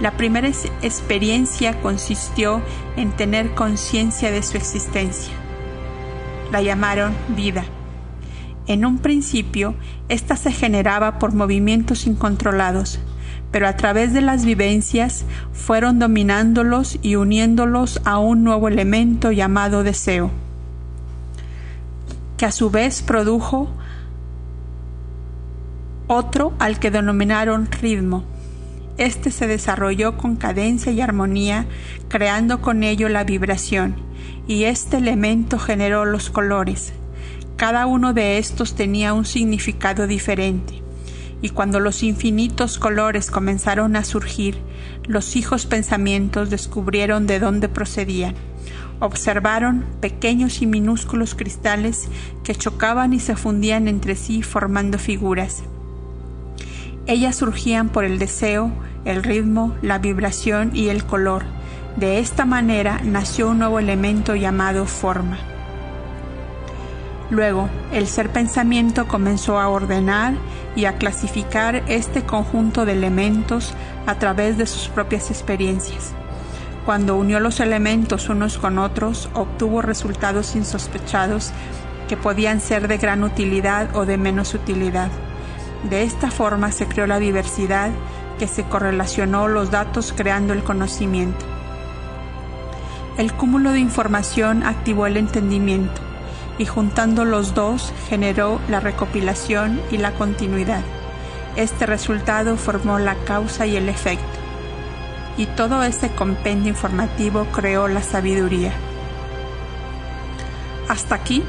La 0.00 0.16
primera 0.16 0.48
experiencia 0.48 1.80
consistió 1.80 2.60
en 2.96 3.12
tener 3.12 3.54
conciencia 3.54 4.30
de 4.30 4.42
su 4.42 4.56
existencia. 4.56 5.32
La 6.50 6.62
llamaron 6.62 7.14
vida. 7.28 7.64
En 8.66 8.84
un 8.84 8.98
principio, 8.98 9.74
ésta 10.08 10.36
se 10.36 10.52
generaba 10.52 11.18
por 11.18 11.34
movimientos 11.34 12.06
incontrolados, 12.06 12.98
pero 13.50 13.68
a 13.68 13.76
través 13.76 14.12
de 14.12 14.20
las 14.20 14.44
vivencias 14.44 15.24
fueron 15.52 15.98
dominándolos 15.98 16.98
y 17.02 17.16
uniéndolos 17.16 18.00
a 18.04 18.18
un 18.18 18.42
nuevo 18.42 18.68
elemento 18.68 19.32
llamado 19.32 19.84
deseo 19.84 20.30
que 22.36 22.46
a 22.46 22.52
su 22.52 22.70
vez 22.70 23.02
produjo 23.02 23.68
otro 26.06 26.52
al 26.58 26.78
que 26.78 26.90
denominaron 26.90 27.70
ritmo. 27.70 28.24
Este 28.96 29.30
se 29.30 29.46
desarrolló 29.46 30.16
con 30.16 30.36
cadencia 30.36 30.92
y 30.92 31.00
armonía, 31.00 31.66
creando 32.08 32.60
con 32.60 32.84
ello 32.84 33.08
la 33.08 33.24
vibración, 33.24 33.96
y 34.46 34.64
este 34.64 34.98
elemento 34.98 35.58
generó 35.58 36.04
los 36.04 36.30
colores. 36.30 36.92
Cada 37.56 37.86
uno 37.86 38.12
de 38.12 38.38
estos 38.38 38.74
tenía 38.74 39.12
un 39.12 39.24
significado 39.24 40.06
diferente, 40.06 40.82
y 41.42 41.50
cuando 41.50 41.80
los 41.80 42.02
infinitos 42.02 42.78
colores 42.78 43.30
comenzaron 43.30 43.96
a 43.96 44.04
surgir, 44.04 44.58
los 45.06 45.36
hijos 45.36 45.66
pensamientos 45.66 46.50
descubrieron 46.50 47.26
de 47.26 47.40
dónde 47.40 47.68
procedían 47.68 48.34
observaron 49.00 49.84
pequeños 50.00 50.62
y 50.62 50.66
minúsculos 50.66 51.34
cristales 51.34 52.08
que 52.42 52.54
chocaban 52.54 53.12
y 53.12 53.20
se 53.20 53.36
fundían 53.36 53.88
entre 53.88 54.16
sí 54.16 54.42
formando 54.42 54.98
figuras. 54.98 55.62
Ellas 57.06 57.36
surgían 57.36 57.90
por 57.90 58.04
el 58.04 58.18
deseo, 58.18 58.70
el 59.04 59.22
ritmo, 59.22 59.74
la 59.82 59.98
vibración 59.98 60.70
y 60.74 60.88
el 60.88 61.04
color. 61.04 61.44
De 61.96 62.18
esta 62.18 62.46
manera 62.46 63.00
nació 63.04 63.50
un 63.50 63.58
nuevo 63.58 63.78
elemento 63.78 64.34
llamado 64.34 64.86
forma. 64.86 65.36
Luego, 67.30 67.68
el 67.92 68.06
ser 68.06 68.30
pensamiento 68.30 69.06
comenzó 69.06 69.58
a 69.58 69.68
ordenar 69.68 70.34
y 70.76 70.86
a 70.86 70.96
clasificar 70.96 71.82
este 71.88 72.22
conjunto 72.22 72.84
de 72.84 72.92
elementos 72.92 73.74
a 74.06 74.14
través 74.16 74.56
de 74.56 74.66
sus 74.66 74.88
propias 74.88 75.30
experiencias. 75.30 76.12
Cuando 76.84 77.16
unió 77.16 77.40
los 77.40 77.60
elementos 77.60 78.28
unos 78.28 78.58
con 78.58 78.78
otros, 78.78 79.28
obtuvo 79.34 79.82
resultados 79.82 80.54
insospechados 80.56 81.50
que 82.08 82.16
podían 82.16 82.60
ser 82.60 82.88
de 82.88 82.98
gran 82.98 83.24
utilidad 83.24 83.94
o 83.96 84.04
de 84.04 84.18
menos 84.18 84.54
utilidad. 84.54 85.10
De 85.88 86.02
esta 86.02 86.30
forma 86.30 86.72
se 86.72 86.86
creó 86.86 87.06
la 87.06 87.18
diversidad 87.18 87.90
que 88.38 88.48
se 88.48 88.64
correlacionó 88.64 89.48
los 89.48 89.70
datos 89.70 90.12
creando 90.16 90.52
el 90.52 90.64
conocimiento. 90.64 91.44
El 93.16 93.32
cúmulo 93.32 93.70
de 93.70 93.78
información 93.78 94.64
activó 94.64 95.06
el 95.06 95.16
entendimiento 95.16 96.00
y 96.58 96.66
juntando 96.66 97.24
los 97.24 97.54
dos 97.54 97.92
generó 98.08 98.60
la 98.68 98.80
recopilación 98.80 99.80
y 99.90 99.98
la 99.98 100.12
continuidad. 100.12 100.82
Este 101.56 101.86
resultado 101.86 102.56
formó 102.56 102.98
la 102.98 103.14
causa 103.24 103.66
y 103.66 103.76
el 103.76 103.88
efecto 103.88 104.44
y 105.36 105.46
todo 105.46 105.82
ese 105.82 106.10
compendio 106.10 106.70
informativo 106.70 107.46
creó 107.46 107.88
la 107.88 108.02
sabiduría. 108.02 108.72
Hasta 110.88 111.14
aquí, 111.14 111.42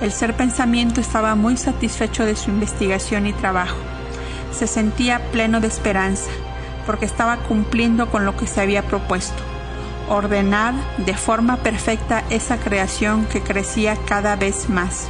el 0.00 0.12
ser 0.12 0.34
pensamiento 0.36 1.00
estaba 1.00 1.34
muy 1.34 1.56
satisfecho 1.56 2.24
de 2.24 2.36
su 2.36 2.50
investigación 2.50 3.26
y 3.26 3.32
trabajo. 3.32 3.76
Se 4.52 4.66
sentía 4.66 5.30
pleno 5.32 5.60
de 5.60 5.68
esperanza, 5.68 6.30
porque 6.84 7.06
estaba 7.06 7.38
cumpliendo 7.38 8.08
con 8.10 8.24
lo 8.24 8.36
que 8.36 8.46
se 8.46 8.60
había 8.60 8.82
propuesto, 8.82 9.42
ordenar 10.08 10.74
de 10.98 11.14
forma 11.14 11.56
perfecta 11.58 12.22
esa 12.30 12.58
creación 12.58 13.26
que 13.26 13.42
crecía 13.42 13.96
cada 14.06 14.36
vez 14.36 14.68
más. 14.68 15.08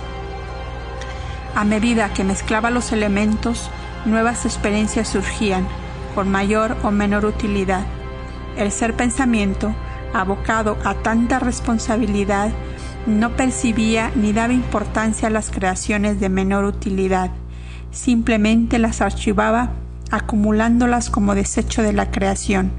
A 1.54 1.64
medida 1.64 2.12
que 2.12 2.24
mezclaba 2.24 2.70
los 2.70 2.92
elementos, 2.92 3.70
nuevas 4.04 4.44
experiencias 4.44 5.08
surgían, 5.08 5.66
con 6.14 6.30
mayor 6.30 6.76
o 6.82 6.90
menor 6.90 7.24
utilidad, 7.24 7.84
el 8.56 8.72
ser 8.72 8.94
pensamiento, 8.94 9.74
abocado 10.14 10.78
a 10.84 10.94
tanta 10.94 11.38
responsabilidad, 11.38 12.50
no 13.06 13.36
percibía 13.36 14.10
ni 14.14 14.32
daba 14.32 14.52
importancia 14.52 15.28
a 15.28 15.30
las 15.30 15.50
creaciones 15.50 16.20
de 16.20 16.28
menor 16.28 16.64
utilidad, 16.64 17.30
simplemente 17.90 18.78
las 18.78 19.00
archivaba 19.00 19.72
acumulándolas 20.10 21.10
como 21.10 21.34
desecho 21.34 21.82
de 21.82 21.92
la 21.92 22.10
creación. 22.10 22.70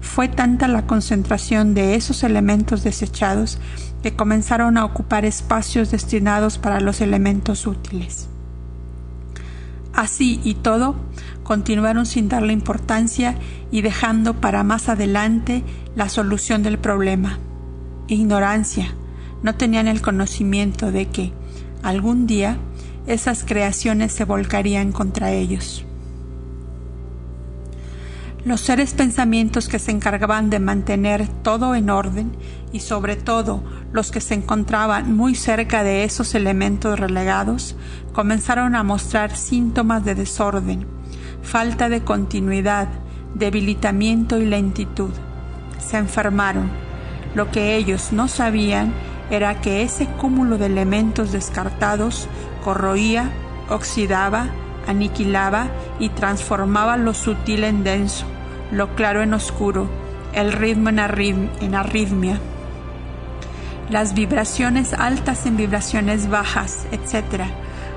Fue 0.00 0.28
tanta 0.28 0.68
la 0.68 0.86
concentración 0.86 1.74
de 1.74 1.94
esos 1.94 2.22
elementos 2.22 2.84
desechados 2.84 3.58
que 4.02 4.14
comenzaron 4.14 4.76
a 4.78 4.84
ocupar 4.84 5.24
espacios 5.24 5.90
destinados 5.90 6.58
para 6.58 6.80
los 6.80 7.00
elementos 7.00 7.66
útiles. 7.66 8.28
Así 9.92 10.40
y 10.44 10.54
todo, 10.54 10.94
continuaron 11.42 12.06
sin 12.06 12.28
darle 12.28 12.52
importancia 12.52 13.34
y 13.72 13.82
dejando 13.82 14.34
para 14.34 14.62
más 14.62 14.88
adelante 14.88 15.64
la 15.96 16.08
solución 16.08 16.62
del 16.62 16.78
problema. 16.78 17.38
Ignorancia. 18.06 18.94
No 19.42 19.54
tenían 19.54 19.88
el 19.88 20.02
conocimiento 20.02 20.90
de 20.90 21.06
que 21.06 21.32
algún 21.82 22.26
día 22.26 22.58
esas 23.06 23.44
creaciones 23.44 24.12
se 24.12 24.24
volcarían 24.24 24.92
contra 24.92 25.30
ellos. 25.32 25.84
Los 28.44 28.60
seres 28.60 28.94
pensamientos 28.94 29.68
que 29.68 29.78
se 29.78 29.90
encargaban 29.90 30.48
de 30.48 30.58
mantener 30.58 31.28
todo 31.42 31.74
en 31.74 31.90
orden 31.90 32.32
y 32.72 32.80
sobre 32.80 33.16
todo 33.16 33.62
los 33.92 34.10
que 34.10 34.20
se 34.20 34.34
encontraban 34.34 35.16
muy 35.16 35.34
cerca 35.34 35.82
de 35.82 36.04
esos 36.04 36.34
elementos 36.34 36.98
relegados 36.98 37.76
comenzaron 38.12 38.74
a 38.74 38.82
mostrar 38.82 39.36
síntomas 39.36 40.04
de 40.04 40.14
desorden 40.14 40.98
falta 41.42 41.88
de 41.88 42.02
continuidad, 42.02 42.88
debilitamiento 43.34 44.38
y 44.38 44.46
lentitud. 44.46 45.10
Se 45.78 45.96
enfermaron. 45.96 46.70
Lo 47.34 47.50
que 47.50 47.76
ellos 47.76 48.12
no 48.12 48.28
sabían 48.28 48.92
era 49.30 49.60
que 49.60 49.82
ese 49.82 50.06
cúmulo 50.06 50.58
de 50.58 50.66
elementos 50.66 51.32
descartados 51.32 52.28
corroía, 52.64 53.30
oxidaba, 53.68 54.48
aniquilaba 54.86 55.68
y 55.98 56.08
transformaba 56.08 56.96
lo 56.96 57.14
sutil 57.14 57.64
en 57.64 57.84
denso, 57.84 58.24
lo 58.72 58.94
claro 58.94 59.22
en 59.22 59.34
oscuro, 59.34 59.88
el 60.32 60.52
ritmo 60.52 60.88
en, 60.90 60.98
arritmia, 60.98 62.38
las 63.90 64.14
vibraciones 64.14 64.92
altas 64.92 65.46
en 65.46 65.56
vibraciones 65.56 66.28
bajas, 66.28 66.86
etc., 66.92 67.44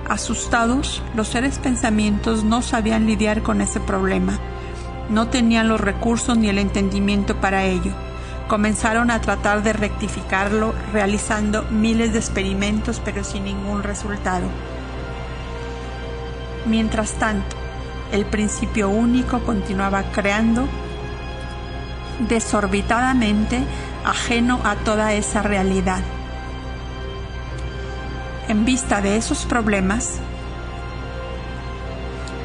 Asustados, 0.10 1.02
los 1.16 1.30
seres 1.30 1.58
pensamientos 1.58 2.44
no 2.44 2.62
sabían 2.62 3.06
lidiar 3.06 3.44
con 3.44 3.62
ese 3.62 3.80
problema. 3.80 4.38
No 5.10 5.30
tenían 5.30 5.70
los 5.70 5.80
recursos 5.80 6.38
ni 6.38 6.50
el 6.50 6.58
entendimiento 6.58 7.38
para 7.38 7.64
ello. 7.64 7.94
Comenzaron 8.52 9.12
a 9.12 9.22
tratar 9.22 9.64
de 9.64 9.72
rectificarlo 9.72 10.76
realizando 10.92 11.64
miles 11.72 12.12
de 12.12 12.20
experimentos 12.20 13.00
pero 13.00 13.24
sin 13.24 13.46
ningún 13.46 13.82
resultado. 13.82 14.46
Mientras 16.66 17.14
tanto, 17.14 17.56
el 18.12 18.26
principio 18.26 18.90
único 18.90 19.40
continuaba 19.46 20.04
creando 20.12 20.68
desorbitadamente 22.28 23.64
ajeno 24.04 24.60
a 24.66 24.76
toda 24.76 25.14
esa 25.14 25.42
realidad. 25.42 26.02
En 28.50 28.66
vista 28.66 29.00
de 29.00 29.16
esos 29.16 29.46
problemas, 29.46 30.20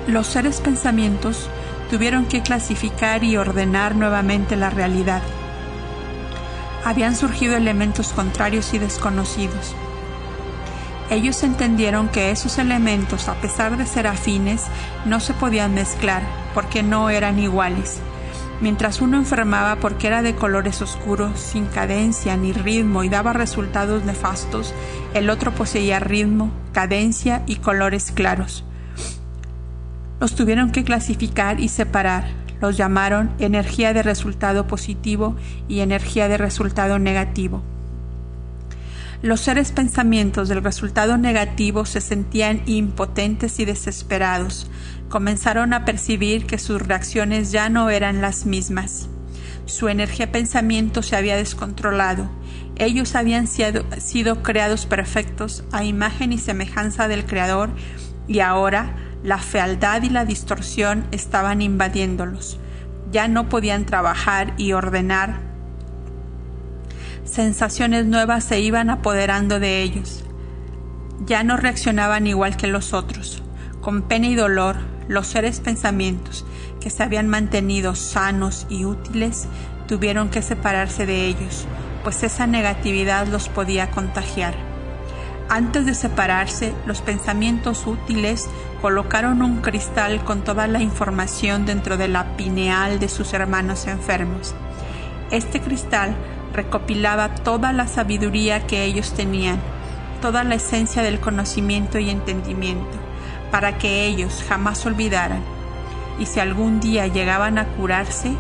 los 0.07 0.29
seres 0.29 0.61
pensamientos 0.61 1.51
tuvieron 1.91 2.27
que 2.27 2.43
clasificar 2.43 3.25
y 3.25 3.37
ordenar 3.37 3.97
nuevamente 3.97 4.55
la 4.55 4.71
realidad. 4.71 5.23
Habían 6.87 7.17
surgido 7.17 7.57
elementos 7.57 8.13
contrarios 8.13 8.73
y 8.73 8.79
desconocidos. 8.79 9.75
Ellos 11.11 11.43
entendieron 11.43 12.09
que 12.09 12.31
esos 12.31 12.59
elementos, 12.59 13.29
a 13.29 13.35
pesar 13.41 13.77
de 13.77 13.87
ser 13.87 14.07
afines, 14.07 14.63
no 15.05 15.19
se 15.19 15.35
podían 15.35 15.75
mezclar 15.75 16.23
porque 16.55 16.85
no 16.85 17.11
eran 17.11 17.41
iguales. 17.41 17.99
Mientras 18.61 19.01
uno 19.01 19.17
enfermaba 19.17 19.81
porque 19.81 20.07
era 20.07 20.23
de 20.23 20.37
colores 20.37 20.81
oscuros, 20.81 21.41
sin 21.41 21.67
cadencia 21.67 22.37
ni 22.37 22.53
ritmo 22.53 23.03
y 23.03 23.09
daba 23.09 23.33
resultados 23.33 24.05
nefastos, 24.05 24.73
el 25.13 25.29
otro 25.29 25.53
poseía 25.53 25.99
ritmo, 25.99 26.53
cadencia 26.73 27.43
y 27.47 27.57
colores 27.57 28.13
claros. 28.13 28.65
Los 30.21 30.37
tuvieron 30.37 30.71
que 30.71 30.85
clasificar 30.85 31.59
y 31.59 31.67
separar. 31.69 32.46
Los 32.61 32.77
llamaron 32.77 33.31
energía 33.39 33.93
de 33.93 34.03
resultado 34.03 34.67
positivo 34.67 35.37
y 35.69 35.81
energía 35.81 36.29
de 36.29 36.39
resultado 36.39 36.99
negativo. 36.99 37.63
Los 39.23 39.41
seres 39.41 39.73
pensamientos 39.73 40.49
del 40.49 40.63
resultado 40.63 41.17
negativo 41.17 41.87
se 41.87 42.01
sentían 42.01 42.63
impotentes 42.67 43.59
y 43.61 43.65
desesperados. 43.65 44.71
Comenzaron 45.09 45.73
a 45.73 45.85
percibir 45.85 46.47
que 46.47 46.59
sus 46.59 46.83
reacciones 46.83 47.51
ya 47.51 47.69
no 47.69 47.89
eran 47.89 48.21
las 48.21 48.45
mismas. 48.45 49.09
Su 49.65 49.89
energía 49.89 50.31
pensamiento 50.31 51.03
se 51.03 51.17
había 51.17 51.37
descontrolado. 51.37 52.31
Ellos 52.77 53.15
habían 53.15 53.47
sido, 53.47 54.43
creados 54.43 54.85
perfectos 54.85 55.65
a 55.73 55.83
imagen 55.83 56.33
y 56.33 56.39
semejanza 56.39 57.09
del 57.09 57.25
Creador 57.25 57.71
y 58.29 58.41
ahora 58.41 58.95
la 59.27 59.39
fealdad 59.39 60.05
y 60.05 60.09
la 60.09 60.25
distorsión 60.25 61.05
estaban 61.11 61.61
invadiéndolos. 61.61 62.61
Ya 63.11 63.27
no 63.27 63.49
podían 63.49 63.85
trabajar 63.85 64.55
y 64.57 64.73
ordenar. 64.73 65.41
Sensaciones 67.25 68.07
nuevas 68.07 68.45
se 68.45 68.61
iban 68.61 68.89
apoderando 68.89 69.59
de 69.59 69.83
ellos. 69.83 70.23
Ya 71.25 71.43
no 71.43 71.57
reaccionaban 71.57 72.29
igual 72.29 72.57
que 72.57 72.69
los 72.69 72.93
otros. 72.93 73.43
Con 73.81 74.03
pena 74.03 74.29
y 74.29 74.37
dolor, 74.37 74.77
los 75.09 75.27
seres 75.27 75.59
pensamientos 75.59 76.47
que 76.81 76.91
se 76.91 77.03
habían 77.03 77.27
mantenido 77.27 77.97
sanos 77.97 78.69
y 78.71 78.85
útiles 78.85 79.49
tuvieron 79.89 80.29
que 80.29 80.41
separarse 80.41 81.05
de 81.05 81.27
ellos, 81.27 81.67
pues 82.05 82.23
esa 82.23 82.47
negatividad 82.47 83.27
los 83.27 83.49
podía 83.49 83.91
contagiar. 83.91 84.55
Antes 85.49 85.87
de 85.87 85.95
separarse, 85.95 86.75
los 86.87 87.03
pensamientos 87.03 87.87
útiles 87.87 88.49
colocaron 88.87 89.43
un 89.43 89.63
cristal 89.63 90.23
con 90.23 90.43
toda 90.43 90.69
la 90.69 90.81
información 90.81 91.67
dentro 91.67 91.97
de 91.97 92.07
la 92.07 92.37
pineal 92.37 93.01
de 93.01 93.09
sus 93.09 93.33
hermanos 93.33 93.89
enfermos. 93.89 94.55
Este 95.33 95.61
cristal 95.61 96.15
recopilaba 96.53 97.35
toda 97.35 97.73
la 97.73 97.89
sabiduría 97.89 98.65
que 98.69 98.85
ellos 98.85 99.13
tenían, 99.13 99.59
toda 100.23 100.45
la 100.45 100.55
esencia 100.55 101.03
del 101.03 101.19
conocimiento 101.19 101.99
y 101.99 102.11
entendimiento, 102.11 102.97
para 103.51 103.77
que 103.77 104.07
ellos 104.07 104.45
jamás 104.49 104.87
olvidaran, 104.87 105.43
y 106.21 106.27
si 106.27 106.39
algún 106.39 106.79
día 106.79 107.09
llegaban 107.09 107.59
a 107.59 107.67
curarse, 107.67 108.37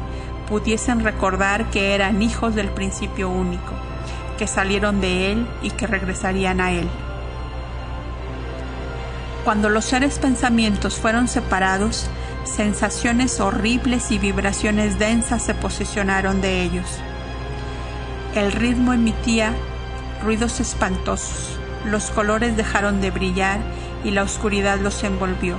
pudiesen 0.49 1.03
recordar 1.03 1.71
que 1.73 1.93
eran 1.93 2.23
hijos 2.23 2.55
del 2.55 2.69
principio 2.69 3.29
único 3.29 3.73
que 4.39 4.47
salieron 4.47 5.01
de 5.01 5.33
él 5.33 5.49
y 5.61 5.71
que 5.73 5.89
regresarían 5.89 6.61
a 6.61 6.71
él. 6.71 6.89
Cuando 9.47 9.69
los 9.69 9.85
seres 9.85 10.19
pensamientos 10.19 10.97
fueron 10.97 11.29
separados, 11.29 12.09
sensaciones 12.43 13.39
horribles 13.39 14.11
y 14.11 14.19
vibraciones 14.19 14.99
densas 14.99 15.41
se 15.41 15.55
posicionaron 15.55 16.41
de 16.41 16.63
ellos. 16.63 16.99
El 18.35 18.51
ritmo 18.51 18.93
emitía 18.93 19.53
ruidos 20.21 20.59
espantosos, 20.59 21.61
los 21.85 22.11
colores 22.11 22.57
dejaron 22.57 23.01
de 23.01 23.13
brillar 23.13 23.61
y 24.03 24.11
la 24.11 24.25
oscuridad 24.25 24.81
los 24.81 25.05
envolvió. 25.05 25.59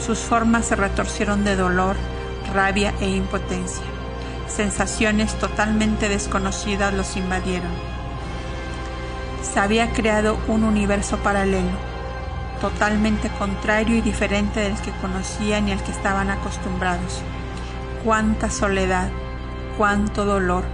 Sus 0.00 0.20
formas 0.20 0.66
se 0.66 0.76
retorcieron 0.76 1.42
de 1.42 1.56
dolor, 1.56 1.96
rabia 2.54 2.94
e 3.00 3.10
impotencia. 3.10 3.82
Sensaciones 4.46 5.34
totalmente 5.34 6.08
desconocidas 6.08 6.94
los 6.94 7.16
invadieron 7.16 7.72
se 9.42 9.60
había 9.60 9.92
creado 9.92 10.38
un 10.48 10.64
universo 10.64 11.16
paralelo, 11.18 11.95
totalmente 12.60 13.28
contrario 13.38 13.96
y 13.96 14.00
diferente 14.00 14.60
del 14.60 14.76
que 14.80 14.92
conocían 15.00 15.68
y 15.68 15.72
al 15.72 15.82
que 15.82 15.92
estaban 15.92 16.30
acostumbrados. 16.30 17.22
Cuánta 18.04 18.50
soledad, 18.50 19.10
cuánto 19.76 20.24
dolor. 20.24 20.64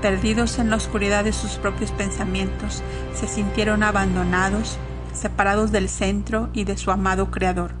Perdidos 0.00 0.58
en 0.58 0.70
la 0.70 0.76
oscuridad 0.76 1.24
de 1.24 1.32
sus 1.32 1.52
propios 1.52 1.90
pensamientos, 1.90 2.82
se 3.14 3.26
sintieron 3.26 3.82
abandonados, 3.82 4.78
separados 5.12 5.72
del 5.72 5.88
centro 5.88 6.50
y 6.52 6.64
de 6.64 6.76
su 6.76 6.90
amado 6.90 7.30
Creador. 7.30 7.72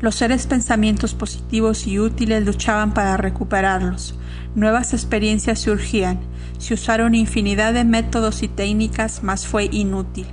Los 0.00 0.14
seres 0.14 0.46
pensamientos 0.46 1.14
positivos 1.14 1.86
y 1.86 1.98
útiles 1.98 2.44
luchaban 2.44 2.94
para 2.94 3.16
recuperarlos. 3.16 4.16
Nuevas 4.54 4.92
experiencias 4.92 5.60
surgían, 5.60 6.20
se 6.58 6.74
usaron 6.74 7.14
infinidad 7.14 7.72
de 7.72 7.84
métodos 7.84 8.42
y 8.42 8.48
técnicas, 8.48 9.22
mas 9.22 9.46
fue 9.46 9.68
inútil. 9.70 10.26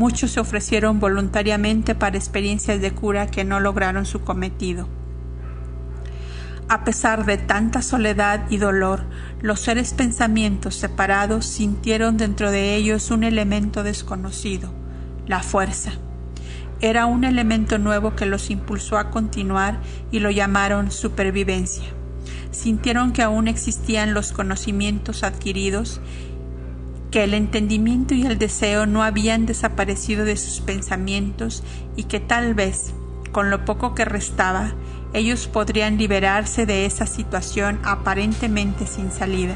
Muchos 0.00 0.30
se 0.30 0.40
ofrecieron 0.40 0.98
voluntariamente 0.98 1.94
para 1.94 2.16
experiencias 2.16 2.80
de 2.80 2.90
cura 2.92 3.26
que 3.26 3.44
no 3.44 3.60
lograron 3.60 4.06
su 4.06 4.22
cometido. 4.22 4.88
A 6.70 6.84
pesar 6.84 7.26
de 7.26 7.36
tanta 7.36 7.82
soledad 7.82 8.46
y 8.48 8.56
dolor, 8.56 9.02
los 9.42 9.60
seres 9.60 9.92
pensamientos 9.92 10.74
separados 10.74 11.44
sintieron 11.44 12.16
dentro 12.16 12.50
de 12.50 12.76
ellos 12.76 13.10
un 13.10 13.24
elemento 13.24 13.82
desconocido, 13.82 14.72
la 15.26 15.42
fuerza. 15.42 15.92
Era 16.80 17.04
un 17.04 17.24
elemento 17.24 17.76
nuevo 17.76 18.16
que 18.16 18.24
los 18.24 18.48
impulsó 18.48 18.96
a 18.96 19.10
continuar 19.10 19.80
y 20.10 20.20
lo 20.20 20.30
llamaron 20.30 20.90
supervivencia 20.90 21.84
sintieron 22.50 23.12
que 23.12 23.22
aún 23.22 23.48
existían 23.48 24.14
los 24.14 24.32
conocimientos 24.32 25.22
adquiridos, 25.22 26.00
que 27.10 27.24
el 27.24 27.34
entendimiento 27.34 28.14
y 28.14 28.24
el 28.24 28.38
deseo 28.38 28.86
no 28.86 29.02
habían 29.02 29.46
desaparecido 29.46 30.24
de 30.24 30.36
sus 30.36 30.60
pensamientos 30.60 31.62
y 31.96 32.04
que 32.04 32.20
tal 32.20 32.54
vez, 32.54 32.92
con 33.32 33.50
lo 33.50 33.64
poco 33.64 33.94
que 33.94 34.04
restaba, 34.04 34.74
ellos 35.12 35.48
podrían 35.48 35.98
liberarse 35.98 36.66
de 36.66 36.86
esa 36.86 37.06
situación 37.06 37.80
aparentemente 37.82 38.86
sin 38.86 39.10
salida. 39.10 39.54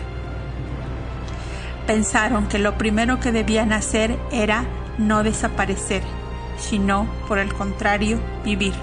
Pensaron 1.86 2.48
que 2.48 2.58
lo 2.58 2.76
primero 2.76 3.20
que 3.20 3.30
debían 3.30 3.72
hacer 3.72 4.18
era 4.32 4.64
no 4.98 5.22
desaparecer, 5.22 6.02
sino, 6.58 7.06
por 7.28 7.38
el 7.38 7.52
contrario, 7.52 8.18
vivir. 8.44 8.74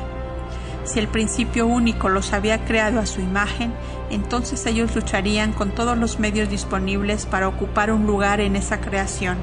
Si 0.83 0.99
el 0.99 1.07
principio 1.07 1.67
único 1.67 2.09
los 2.09 2.33
había 2.33 2.65
creado 2.65 2.99
a 2.99 3.05
su 3.05 3.21
imagen, 3.21 3.73
entonces 4.09 4.65
ellos 4.65 4.95
lucharían 4.95 5.53
con 5.53 5.71
todos 5.71 5.97
los 5.97 6.19
medios 6.19 6.49
disponibles 6.49 7.25
para 7.25 7.47
ocupar 7.47 7.91
un 7.91 8.07
lugar 8.07 8.39
en 8.39 8.55
esa 8.55 8.81
creación. 8.81 9.37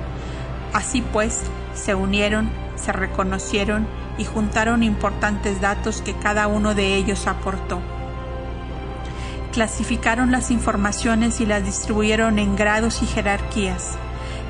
Así 0.73 1.01
pues, 1.01 1.43
se 1.75 1.95
unieron, 1.95 2.51
se 2.77 2.93
reconocieron 2.93 3.87
y 4.19 4.25
juntaron 4.25 4.83
importantes 4.83 5.61
datos 5.61 6.03
que 6.03 6.15
cada 6.15 6.49
uno 6.49 6.75
de 6.75 6.97
ellos 6.97 7.27
aportó. 7.27 7.81
Clasificaron 9.53 10.31
las 10.31 10.51
informaciones 10.51 11.41
y 11.41 11.47
las 11.47 11.65
distribuyeron 11.65 12.39
en 12.39 12.57
grados 12.57 13.03
y 13.03 13.07
jerarquías. 13.07 13.97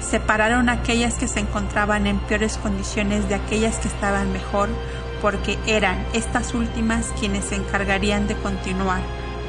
Separaron 0.00 0.68
aquellas 0.68 1.14
que 1.14 1.28
se 1.28 1.40
encontraban 1.40 2.06
en 2.06 2.18
peores 2.18 2.56
condiciones 2.56 3.28
de 3.28 3.34
aquellas 3.34 3.78
que 3.78 3.88
estaban 3.88 4.32
mejor 4.32 4.68
porque 5.20 5.58
eran 5.66 6.04
estas 6.12 6.54
últimas 6.54 7.06
quienes 7.18 7.44
se 7.46 7.56
encargarían 7.56 8.26
de 8.26 8.34
continuar, 8.36 9.00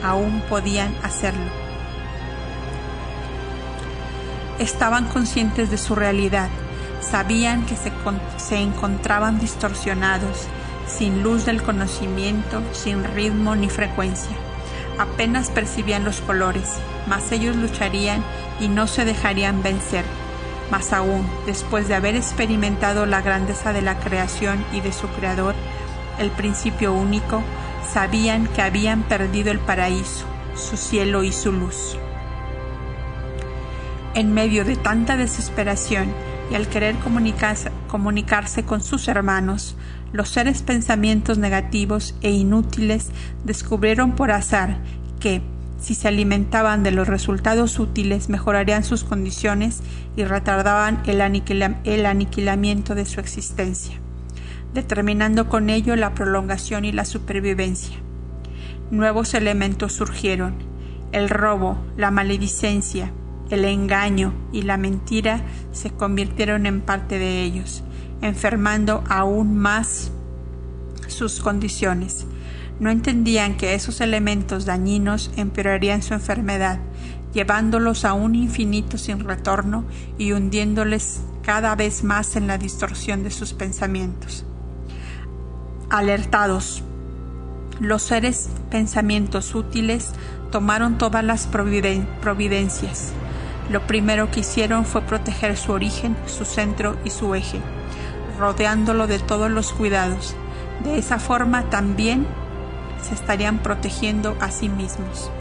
aún 0.04 0.42
podían 0.50 0.96
hacerlo. 1.04 1.52
Estaban 4.60 5.06
conscientes 5.06 5.72
de 5.72 5.78
su 5.78 5.96
realidad, 5.96 6.50
sabían 7.02 7.66
que 7.66 7.76
se, 7.76 7.92
se 8.38 8.58
encontraban 8.58 9.40
distorsionados, 9.40 10.48
sin 10.88 11.24
luz 11.24 11.46
del 11.46 11.62
conocimiento, 11.62 12.62
sin 12.74 13.04
ritmo 13.04 13.56
ni 13.56 13.70
frecuencia. 13.70 14.36
Apenas 14.98 15.50
percibían 15.50 16.04
los 16.04 16.20
colores, 16.20 16.74
mas 17.08 17.32
ellos 17.32 17.56
lucharían 17.56 18.24
y 18.60 18.68
no 18.68 18.88
se 18.88 19.06
dejarían 19.06 19.64
vencer 19.64 20.04
más 20.72 20.94
aún, 20.94 21.26
después 21.46 21.88
de 21.88 21.96
haber 21.96 22.16
experimentado 22.16 23.06
la 23.06 23.22
grandeza 23.22 23.74
de 23.74 23.82
la 23.82 24.00
creación 24.00 24.64
y 24.72 24.82
de 24.82 24.92
su 24.92 25.08
creador, 25.08 25.56
el 26.20 26.32
principio 26.32 26.94
único, 26.94 27.42
sabían 27.92 28.48
que 28.48 28.62
habían 28.62 29.04
perdido 29.04 29.52
el 29.52 29.60
paraíso, 29.60 30.26
su 30.56 30.78
cielo 30.78 31.24
y 31.24 31.32
su 31.32 31.52
luz. 31.52 31.98
En 34.14 34.34
medio 34.34 34.66
de 34.66 34.76
tanta 34.76 35.18
desesperación, 35.18 36.14
y 36.52 36.56
al 36.56 36.68
querer 36.68 36.96
comunicarse, 36.96 37.72
comunicarse 37.88 38.64
con 38.64 38.82
sus 38.82 39.08
hermanos, 39.08 39.76
los 40.12 40.30
seres 40.30 40.64
pensamientos 40.64 41.38
negativos 41.38 42.16
e 42.22 42.32
inútiles 42.32 43.10
descubrieron 43.44 44.14
por 44.14 44.32
azar 44.32 44.78
que, 45.20 45.42
si 45.80 45.96
se 45.96 46.08
alimentaban 46.08 46.84
de 46.84 46.92
los 46.92 47.08
resultados 47.08 47.80
útiles, 47.80 48.30
mejorarían 48.30 48.84
sus 48.84 49.04
condiciones 49.04 49.82
y 50.16 50.24
retardaban 50.24 51.02
el, 51.06 51.22
el 51.84 52.06
aniquilamiento 52.06 52.96
de 52.96 53.06
su 53.06 53.20
existencia, 53.20 53.96
determinando 54.74 55.48
con 55.48 55.70
ello 55.70 55.96
la 55.96 56.14
prolongación 56.14 56.86
y 56.86 56.92
la 56.92 57.06
supervivencia. 57.06 57.96
Nuevos 58.92 59.34
elementos 59.34 59.94
surgieron. 59.94 60.56
El 61.12 61.30
robo, 61.30 61.78
la 61.98 62.12
maledicencia, 62.12 63.12
el 63.50 63.66
engaño 63.66 64.34
y 64.52 64.62
la 64.64 64.78
mentira 64.78 65.42
se 65.72 65.92
convirtieron 65.92 66.66
en 66.66 66.82
parte 66.82 67.18
de 67.18 67.44
ellos, 67.44 67.84
enfermando 68.22 69.04
aún 69.10 69.58
más 69.58 70.12
sus 71.08 71.40
condiciones. 71.40 72.28
No 72.80 72.90
entendían 72.90 73.58
que 73.58 73.74
esos 73.74 74.00
elementos 74.00 74.66
dañinos 74.66 75.32
empeorarían 75.36 76.02
su 76.02 76.14
enfermedad, 76.14 76.80
llevándolos 77.34 78.06
a 78.06 78.14
un 78.14 78.36
infinito 78.36 78.98
sin 78.98 79.20
retorno 79.20 79.84
y 80.18 80.32
hundiéndoles 80.32 81.22
cada 81.44 81.76
vez 81.76 82.04
más 82.04 82.36
en 82.36 82.48
la 82.48 82.58
distorsión 82.58 83.24
de 83.24 83.32
sus 83.32 83.54
pensamientos. 83.54 84.46
Alertados, 85.90 86.84
los 87.80 88.04
seres 88.04 88.50
pensamientos 88.70 89.56
útiles 89.56 90.12
tomaron 90.52 90.98
todas 90.98 91.24
las 91.24 91.48
providencias. 91.48 93.12
Lo 93.70 93.86
primero 93.88 94.32
que 94.32 94.40
hicieron 94.40 94.86
fue 94.86 95.02
proteger 95.02 95.58
su 95.58 95.72
origen, 95.74 96.16
su 96.26 96.46
centro 96.46 96.98
y 97.04 97.10
su 97.10 97.36
eje, 97.36 97.60
rodeándolo 98.40 99.08
de 99.08 99.20
todos 99.20 99.52
los 99.52 99.74
cuidados. 99.74 100.36
De 100.84 100.98
esa 100.98 101.20
forma 101.20 101.70
también 101.70 102.26
se 103.02 103.14
estarían 103.14 103.60
protegiendo 103.60 104.36
a 104.40 104.52
sí 104.52 104.70
mismos. 104.70 105.32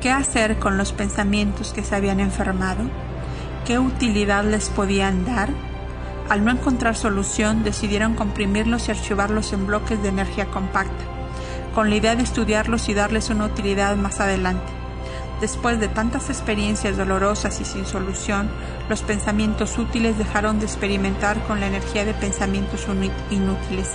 ¿Qué 0.00 0.10
hacer 0.10 0.58
con 0.58 0.78
los 0.78 0.92
pensamientos 0.92 1.72
que 1.72 1.82
se 1.82 1.94
habían 1.94 2.20
enfermado? 2.20 2.84
¿Qué 3.64 3.78
utilidad 3.78 4.44
les 4.44 4.68
podían 4.68 5.24
dar? 5.24 5.48
Al 6.28 6.44
no 6.44 6.50
encontrar 6.50 6.96
solución, 6.96 7.64
decidieron 7.64 8.14
comprimirlos 8.14 8.88
y 8.88 8.90
archivarlos 8.90 9.52
en 9.52 9.66
bloques 9.66 10.02
de 10.02 10.08
energía 10.08 10.46
compacta, 10.46 11.04
con 11.74 11.88
la 11.88 11.96
idea 11.96 12.16
de 12.16 12.22
estudiarlos 12.22 12.88
y 12.88 12.94
darles 12.94 13.30
una 13.30 13.46
utilidad 13.46 13.96
más 13.96 14.20
adelante. 14.20 14.72
Después 15.40 15.78
de 15.78 15.88
tantas 15.88 16.30
experiencias 16.30 16.96
dolorosas 16.96 17.60
y 17.60 17.64
sin 17.64 17.84
solución, 17.84 18.48
los 18.88 19.02
pensamientos 19.02 19.76
útiles 19.76 20.16
dejaron 20.16 20.58
de 20.58 20.66
experimentar 20.66 21.42
con 21.44 21.60
la 21.60 21.66
energía 21.66 22.04
de 22.04 22.14
pensamientos 22.14 22.86
inútiles. 23.30 23.90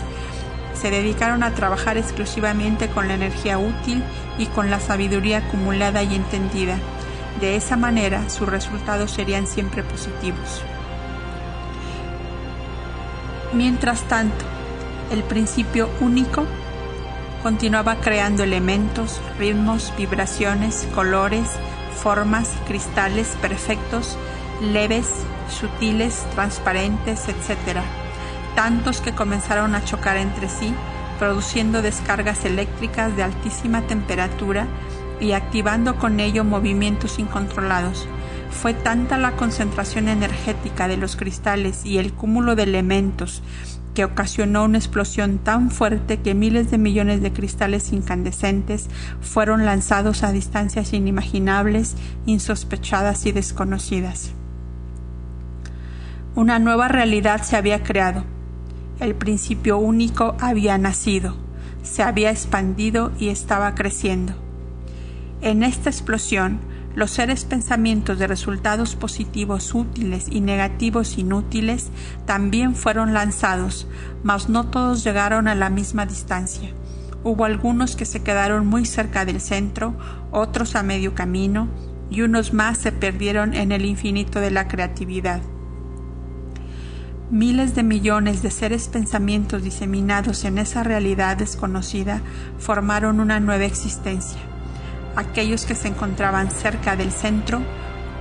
Se 0.73 0.89
dedicaron 0.89 1.43
a 1.43 1.53
trabajar 1.53 1.97
exclusivamente 1.97 2.87
con 2.89 3.07
la 3.07 3.13
energía 3.13 3.57
útil 3.57 4.03
y 4.37 4.47
con 4.47 4.69
la 4.69 4.79
sabiduría 4.79 5.39
acumulada 5.39 6.03
y 6.03 6.15
entendida. 6.15 6.77
De 7.39 7.55
esa 7.55 7.77
manera, 7.77 8.29
sus 8.29 8.49
resultados 8.49 9.11
serían 9.11 9.47
siempre 9.47 9.83
positivos. 9.83 10.63
Mientras 13.53 14.01
tanto, 14.03 14.45
el 15.11 15.23
principio 15.23 15.89
único 15.99 16.45
continuaba 17.43 17.95
creando 17.95 18.43
elementos, 18.43 19.19
ritmos, 19.37 19.93
vibraciones, 19.97 20.87
colores, 20.95 21.49
formas, 22.01 22.49
cristales 22.67 23.27
perfectos, 23.41 24.17
leves, 24.61 25.07
sutiles, 25.49 26.25
transparentes, 26.33 27.27
etc. 27.27 27.81
Tantos 28.55 29.01
que 29.01 29.13
comenzaron 29.13 29.75
a 29.75 29.83
chocar 29.83 30.17
entre 30.17 30.49
sí, 30.49 30.73
produciendo 31.19 31.81
descargas 31.81 32.45
eléctricas 32.45 33.15
de 33.15 33.23
altísima 33.23 33.81
temperatura 33.83 34.67
y 35.19 35.33
activando 35.33 35.97
con 35.97 36.19
ello 36.19 36.43
movimientos 36.43 37.19
incontrolados 37.19 38.07
fue 38.51 38.73
tanta 38.73 39.17
la 39.17 39.31
concentración 39.31 40.07
energética 40.07 40.87
de 40.87 40.97
los 40.97 41.15
cristales 41.15 41.85
y 41.85 41.97
el 41.97 42.13
cúmulo 42.13 42.55
de 42.55 42.63
elementos 42.63 43.41
que 43.95 44.05
ocasionó 44.05 44.65
una 44.65 44.77
explosión 44.77 45.39
tan 45.39 45.71
fuerte 45.71 46.19
que 46.19 46.33
miles 46.33 46.71
de 46.71 46.77
millones 46.77 47.21
de 47.21 47.33
cristales 47.33 47.91
incandescentes 47.91 48.87
fueron 49.19 49.65
lanzados 49.65 50.23
a 50.23 50.31
distancias 50.31 50.93
inimaginables, 50.93 51.95
insospechadas 52.25 53.25
y 53.25 53.31
desconocidas. 53.31 54.31
Una 56.35 56.59
nueva 56.59 56.87
realidad 56.87 57.41
se 57.41 57.57
había 57.57 57.83
creado. 57.83 58.23
El 59.01 59.15
principio 59.15 59.79
único 59.79 60.37
había 60.39 60.77
nacido, 60.77 61.35
se 61.81 62.03
había 62.03 62.29
expandido 62.29 63.11
y 63.17 63.29
estaba 63.29 63.73
creciendo. 63.73 64.33
En 65.41 65.63
esta 65.63 65.89
explosión, 65.89 66.59
los 66.93 67.09
seres 67.09 67.43
pensamientos 67.43 68.19
de 68.19 68.27
resultados 68.27 68.95
positivos 68.95 69.73
útiles 69.73 70.27
y 70.29 70.39
negativos 70.39 71.17
inútiles 71.17 71.89
también 72.27 72.75
fueron 72.75 73.11
lanzados, 73.11 73.87
mas 74.21 74.49
no 74.49 74.67
todos 74.67 75.03
llegaron 75.03 75.47
a 75.47 75.55
la 75.55 75.71
misma 75.71 76.05
distancia. 76.05 76.69
Hubo 77.23 77.45
algunos 77.45 77.95
que 77.95 78.05
se 78.05 78.21
quedaron 78.21 78.67
muy 78.67 78.85
cerca 78.85 79.25
del 79.25 79.41
centro, 79.41 79.95
otros 80.29 80.75
a 80.75 80.83
medio 80.83 81.15
camino, 81.15 81.69
y 82.11 82.21
unos 82.21 82.53
más 82.53 82.77
se 82.77 82.91
perdieron 82.91 83.55
en 83.55 83.71
el 83.71 83.83
infinito 83.83 84.39
de 84.39 84.51
la 84.51 84.67
creatividad. 84.67 85.41
Miles 87.31 87.73
de 87.73 87.83
millones 87.83 88.43
de 88.43 88.51
seres 88.51 88.87
pensamientos 88.87 89.63
diseminados 89.63 90.43
en 90.43 90.59
esa 90.59 90.83
realidad 90.83 91.37
desconocida 91.37 92.21
formaron 92.59 93.19
una 93.19 93.39
nueva 93.39 93.65
existencia 93.65 94.39
aquellos 95.15 95.65
que 95.65 95.75
se 95.75 95.87
encontraban 95.87 96.51
cerca 96.51 96.95
del 96.95 97.11
centro 97.11 97.61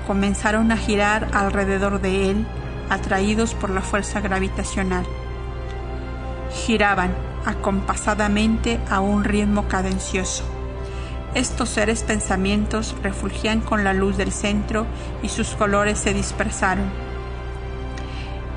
comenzaron 0.07 0.73
a 0.73 0.77
girar 0.77 1.29
alrededor 1.33 2.01
de 2.01 2.31
él, 2.31 2.46
atraídos 2.88 3.55
por 3.55 3.70
la 3.70 3.81
fuerza 3.81 4.20
gravitacional. 4.20 5.05
Giraban 6.66 7.14
acompasadamente 7.44 8.81
a 8.90 9.01
un 9.01 9.25
ritmo 9.25 9.68
cadencioso. 9.68 10.44
Estos 11.35 11.68
seres 11.68 12.03
pensamientos 12.03 12.96
refugían 13.05 13.61
con 13.61 13.85
la 13.85 13.92
luz 13.92 14.16
del 14.16 14.33
centro 14.33 14.85
y 15.23 15.29
sus 15.29 15.51
colores 15.51 15.99
se 15.99 16.12
dispersaron. 16.12 17.10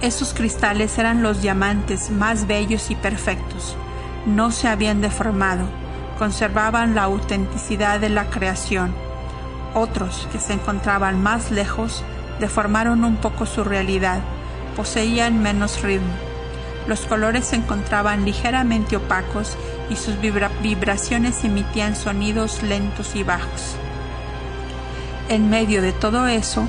Esos 0.04 0.34
cristales 0.34 0.98
eran 0.98 1.24
los 1.24 1.42
diamantes 1.42 2.10
más 2.10 2.46
bellos 2.46 2.92
y 2.92 2.96
perfectos. 2.96 3.78
No 4.26 4.52
se 4.52 4.68
habían 4.68 5.00
deformado, 5.00 5.64
conservaban 6.20 6.94
la 6.94 7.04
autenticidad 7.04 8.02
de 8.02 8.10
la 8.10 8.30
creación. 8.30 8.94
Otros, 9.74 10.28
que 10.34 10.40
se 10.40 10.52
encontraban 10.52 11.24
más 11.24 11.52
lejos, 11.52 12.04
deformaron 12.42 13.06
un 13.06 13.16
poco 13.16 13.46
su 13.46 13.64
realidad, 13.64 14.20
poseían 14.76 15.42
menos 15.42 15.82
ritmo. 15.82 16.12
Los 16.86 17.06
colores 17.06 17.46
se 17.46 17.56
encontraban 17.56 18.26
ligeramente 18.26 18.98
opacos 18.98 19.56
y 19.90 19.96
sus 19.96 20.16
vibraciones 20.20 21.46
emitían 21.46 21.96
sonidos 21.96 22.62
lentos 22.62 23.16
y 23.16 23.24
bajos. 23.24 23.78
En 25.30 25.50
medio 25.50 25.82
de 25.82 25.94
todo 25.94 26.28
eso, 26.28 26.68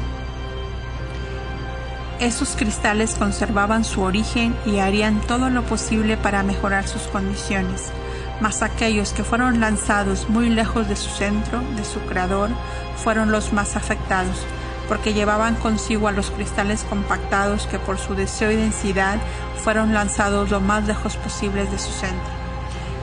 esos 2.20 2.56
cristales 2.56 3.14
conservaban 3.14 3.84
su 3.84 4.02
origen 4.02 4.54
y 4.66 4.78
harían 4.78 5.20
todo 5.22 5.50
lo 5.50 5.62
posible 5.62 6.16
para 6.16 6.42
mejorar 6.42 6.86
sus 6.86 7.02
condiciones 7.02 7.90
mas 8.40 8.62
aquellos 8.62 9.12
que 9.12 9.24
fueron 9.24 9.60
lanzados 9.60 10.28
muy 10.28 10.50
lejos 10.50 10.88
de 10.88 10.96
su 10.96 11.08
centro, 11.10 11.60
de 11.76 11.84
su 11.84 12.00
creador, 12.00 12.50
fueron 12.96 13.30
los 13.30 13.52
más 13.52 13.76
afectados, 13.76 14.44
porque 14.88 15.14
llevaban 15.14 15.54
consigo 15.54 16.08
a 16.08 16.12
los 16.12 16.30
cristales 16.30 16.84
compactados 16.84 17.66
que 17.66 17.78
por 17.78 17.98
su 17.98 18.14
deseo 18.14 18.50
y 18.50 18.56
densidad 18.56 19.18
fueron 19.56 19.94
lanzados 19.94 20.50
lo 20.50 20.60
más 20.60 20.86
lejos 20.86 21.16
posibles 21.16 21.70
de 21.70 21.78
su 21.78 21.90
centro. 21.92 22.34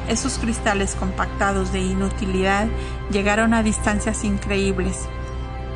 Esos 0.07 0.37
cristales 0.37 0.95
compactados 0.95 1.71
de 1.71 1.79
inutilidad 1.79 2.67
llegaron 3.11 3.53
a 3.53 3.63
distancias 3.63 4.23
increíbles, 4.23 5.07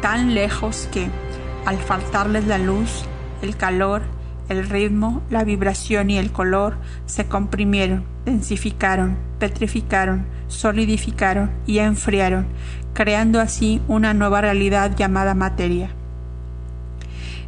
tan 0.01 0.33
lejos 0.33 0.89
que, 0.91 1.09
al 1.65 1.77
faltarles 1.77 2.45
la 2.45 2.57
luz, 2.57 3.05
el 3.45 3.55
calor, 3.55 4.01
el 4.49 4.67
ritmo, 4.67 5.23
la 5.29 5.43
vibración 5.43 6.10
y 6.10 6.17
el 6.17 6.31
color 6.31 6.77
se 7.05 7.25
comprimieron, 7.25 8.03
densificaron, 8.25 9.17
petrificaron, 9.39 10.25
solidificaron 10.47 11.51
y 11.65 11.79
enfriaron, 11.79 12.47
creando 12.93 13.39
así 13.39 13.81
una 13.88 14.13
nueva 14.13 14.41
realidad 14.41 14.95
llamada 14.95 15.34
materia. 15.34 15.89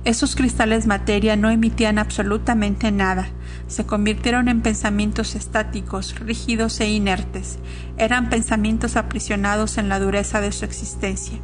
Esos 0.05 0.35
cristales 0.35 0.87
materia 0.87 1.35
no 1.35 1.49
emitían 1.49 1.99
absolutamente 1.99 2.91
nada, 2.91 3.27
se 3.67 3.85
convirtieron 3.85 4.47
en 4.47 4.61
pensamientos 4.61 5.35
estáticos, 5.35 6.17
rígidos 6.19 6.79
e 6.79 6.89
inertes, 6.89 7.59
eran 7.97 8.29
pensamientos 8.29 8.95
aprisionados 8.95 9.77
en 9.77 9.89
la 9.89 9.99
dureza 9.99 10.39
de 10.39 10.53
su 10.53 10.63
existencia. 10.63 11.37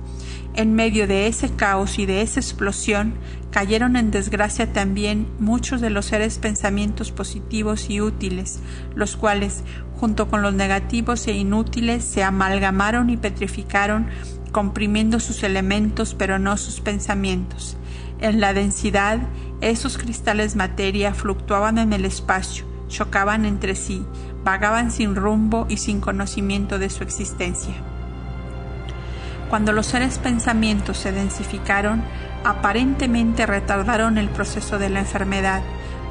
En 0.55 0.75
medio 0.75 1.07
de 1.07 1.27
ese 1.27 1.49
caos 1.49 1.97
y 1.99 2.05
de 2.05 2.21
esa 2.21 2.39
explosión, 2.39 3.15
cayeron 3.53 3.95
en 3.97 4.09
desgracia 4.09 4.73
también 4.73 5.27
muchos 5.37 5.79
de 5.79 5.91
los 5.91 6.07
seres 6.07 6.39
pensamientos 6.39 7.11
positivos 7.11 7.87
y 7.91 8.01
útiles, 8.01 8.59
los 8.95 9.15
cuales, 9.15 9.63
junto 9.99 10.27
con 10.27 10.41
los 10.41 10.55
negativos 10.55 11.27
e 11.27 11.33
inútiles, 11.33 12.03
se 12.03 12.23
amalgamaron 12.23 13.11
y 13.11 13.17
petrificaron, 13.17 14.07
comprimiendo 14.51 15.19
sus 15.19 15.43
elementos 15.43 16.15
pero 16.15 16.39
no 16.39 16.57
sus 16.57 16.81
pensamientos. 16.81 17.77
En 18.19 18.41
la 18.41 18.55
densidad, 18.55 19.19
esos 19.61 19.99
cristales 19.99 20.55
materia 20.55 21.13
fluctuaban 21.13 21.77
en 21.77 21.93
el 21.93 22.05
espacio, 22.05 22.65
chocaban 22.87 23.45
entre 23.45 23.75
sí, 23.75 24.03
vagaban 24.43 24.89
sin 24.89 25.15
rumbo 25.15 25.67
y 25.69 25.77
sin 25.77 26.01
conocimiento 26.01 26.79
de 26.79 26.89
su 26.89 27.03
existencia. 27.03 27.75
Cuando 29.51 29.73
los 29.73 29.85
seres 29.85 30.17
pensamientos 30.17 30.97
se 30.97 31.11
densificaron, 31.11 32.01
aparentemente 32.43 33.45
retardaron 33.45 34.17
el 34.17 34.29
proceso 34.29 34.77
de 34.79 34.89
la 34.89 34.99
enfermedad, 34.99 35.61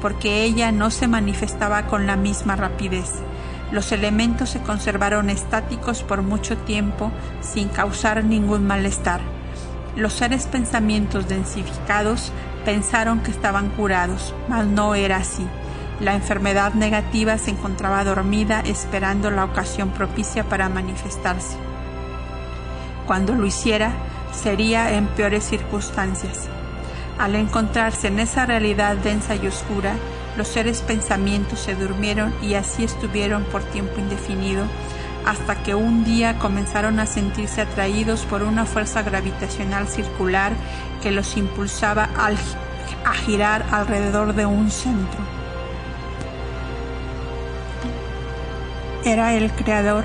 porque 0.01 0.43
ella 0.43 0.71
no 0.71 0.91
se 0.91 1.07
manifestaba 1.07 1.87
con 1.87 2.07
la 2.07 2.15
misma 2.15 2.55
rapidez. 2.55 3.11
Los 3.71 3.91
elementos 3.91 4.49
se 4.49 4.61
conservaron 4.61 5.29
estáticos 5.29 6.03
por 6.03 6.21
mucho 6.21 6.57
tiempo 6.57 7.11
sin 7.41 7.69
causar 7.69 8.23
ningún 8.23 8.67
malestar. 8.67 9.21
Los 9.95 10.13
seres 10.13 10.45
pensamientos 10.45 11.27
densificados 11.27 12.31
pensaron 12.65 13.21
que 13.21 13.31
estaban 13.31 13.69
curados, 13.69 14.33
mas 14.47 14.65
no 14.65 14.95
era 14.95 15.17
así. 15.17 15.47
La 15.99 16.15
enfermedad 16.15 16.73
negativa 16.73 17.37
se 17.37 17.51
encontraba 17.51 18.03
dormida 18.03 18.61
esperando 18.65 19.31
la 19.31 19.45
ocasión 19.45 19.89
propicia 19.89 20.43
para 20.43 20.69
manifestarse. 20.69 21.57
Cuando 23.05 23.35
lo 23.35 23.45
hiciera, 23.45 23.91
sería 24.33 24.93
en 24.95 25.07
peores 25.07 25.43
circunstancias. 25.43 26.49
Al 27.19 27.35
encontrarse 27.35 28.07
en 28.07 28.19
esa 28.19 28.45
realidad 28.45 28.97
densa 28.97 29.35
y 29.35 29.47
oscura, 29.47 29.95
los 30.35 30.47
seres 30.47 30.81
pensamientos 30.81 31.59
se 31.59 31.75
durmieron 31.75 32.33
y 32.41 32.55
así 32.55 32.83
estuvieron 32.83 33.43
por 33.43 33.63
tiempo 33.63 33.99
indefinido, 33.99 34.65
hasta 35.25 35.61
que 35.61 35.75
un 35.75 36.03
día 36.03 36.39
comenzaron 36.39 36.99
a 36.99 37.05
sentirse 37.05 37.61
atraídos 37.61 38.21
por 38.25 38.43
una 38.43 38.65
fuerza 38.65 39.03
gravitacional 39.03 39.87
circular 39.87 40.51
que 41.01 41.11
los 41.11 41.37
impulsaba 41.37 42.09
a 42.15 43.13
girar 43.13 43.63
alrededor 43.71 44.33
de 44.33 44.45
un 44.45 44.71
centro. 44.71 45.19
Era 49.05 49.33
el 49.35 49.51
Creador 49.51 50.03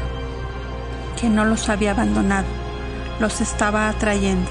que 1.20 1.28
no 1.28 1.44
los 1.44 1.68
había 1.68 1.92
abandonado 1.92 2.67
los 3.20 3.40
estaba 3.40 3.88
atrayendo. 3.88 4.50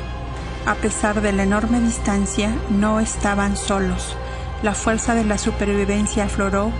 A 0.66 0.76
pesar 0.76 1.22
de 1.22 1.32
la 1.32 1.44
enorme 1.44 1.80
distancia, 1.80 2.54
no 2.70 3.00
estaban 3.00 3.56
solos. 3.56 4.16
La 4.64 4.74
fuerza 4.74 5.16
de 5.16 5.24
la 5.24 5.38
supervivencia 5.38 6.26
afloró 6.26 6.72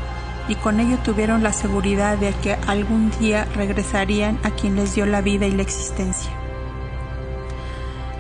y 0.50 0.56
con 0.56 0.80
ello 0.80 0.98
tuvieron 1.04 1.44
la 1.44 1.54
seguridad 1.54 2.18
de 2.18 2.34
que 2.34 2.58
algún 2.68 3.12
día 3.20 3.46
regresarían 3.56 4.40
a 4.44 4.52
quien 4.52 4.76
les 4.76 4.96
dio 4.96 5.06
la 5.06 5.22
vida 5.22 5.46
y 5.46 5.52
la 5.52 5.62
existencia. 5.62 6.32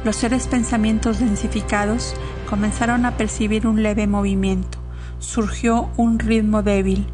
Los 0.03 0.15
seres 0.15 0.47
pensamientos 0.47 1.19
densificados 1.19 2.15
comenzaron 2.49 3.05
a 3.05 3.17
percibir 3.17 3.67
un 3.67 3.83
leve 3.83 4.07
movimiento. 4.07 4.77
Surgió 5.19 5.89
un 5.97 6.19
ritmo 6.19 6.63
débil, 6.63 7.07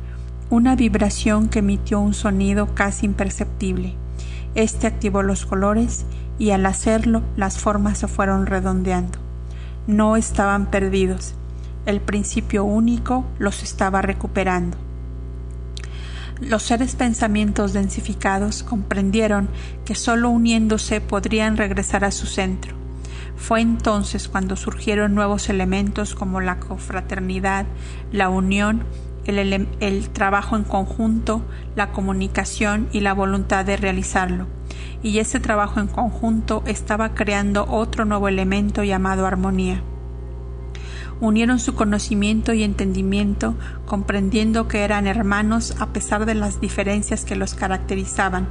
una 0.49 0.75
vibración 0.75 1.47
que 1.47 1.59
emitió 1.59 1.99
un 1.99 2.13
sonido 2.13 2.75
casi 2.75 3.05
imperceptible. 3.05 3.95
Este 4.53 4.85
activó 4.85 5.23
los 5.23 5.45
colores 5.45 6.05
y 6.43 6.51
al 6.51 6.65
hacerlo 6.65 7.23
las 7.37 7.57
formas 7.57 7.99
se 7.99 8.09
fueron 8.09 8.47
redondeando. 8.47 9.17
No 9.87 10.17
estaban 10.17 10.65
perdidos, 10.65 11.35
el 11.85 12.01
principio 12.01 12.65
único 12.65 13.25
los 13.39 13.63
estaba 13.63 14.01
recuperando. 14.01 14.75
Los 16.41 16.63
seres 16.63 16.97
pensamientos 16.97 17.71
densificados 17.71 18.61
comprendieron 18.63 19.47
que 19.85 19.95
sólo 19.95 20.31
uniéndose 20.31 20.99
podrían 20.99 21.55
regresar 21.55 22.03
a 22.03 22.11
su 22.11 22.27
centro. 22.27 22.75
Fue 23.37 23.61
entonces 23.61 24.27
cuando 24.27 24.57
surgieron 24.57 25.15
nuevos 25.15 25.47
elementos 25.47 26.13
como 26.13 26.41
la 26.41 26.59
confraternidad, 26.59 27.65
la 28.11 28.27
unión, 28.27 28.83
el, 29.23 29.69
el 29.79 30.09
trabajo 30.09 30.57
en 30.57 30.65
conjunto, 30.65 31.41
la 31.77 31.93
comunicación 31.93 32.89
y 32.91 32.99
la 32.99 33.13
voluntad 33.13 33.63
de 33.63 33.77
realizarlo 33.77 34.47
y 35.01 35.19
ese 35.19 35.39
trabajo 35.39 35.79
en 35.79 35.87
conjunto 35.87 36.63
estaba 36.65 37.13
creando 37.13 37.65
otro 37.69 38.05
nuevo 38.05 38.27
elemento 38.27 38.83
llamado 38.83 39.25
armonía. 39.25 39.81
Unieron 41.19 41.59
su 41.59 41.75
conocimiento 41.75 42.53
y 42.53 42.63
entendimiento, 42.63 43.55
comprendiendo 43.85 44.67
que 44.67 44.83
eran 44.83 45.07
hermanos 45.07 45.75
a 45.79 45.87
pesar 45.87 46.25
de 46.25 46.35
las 46.35 46.59
diferencias 46.59 47.23
que 47.25 47.35
los 47.35 47.53
caracterizaban. 47.53 48.47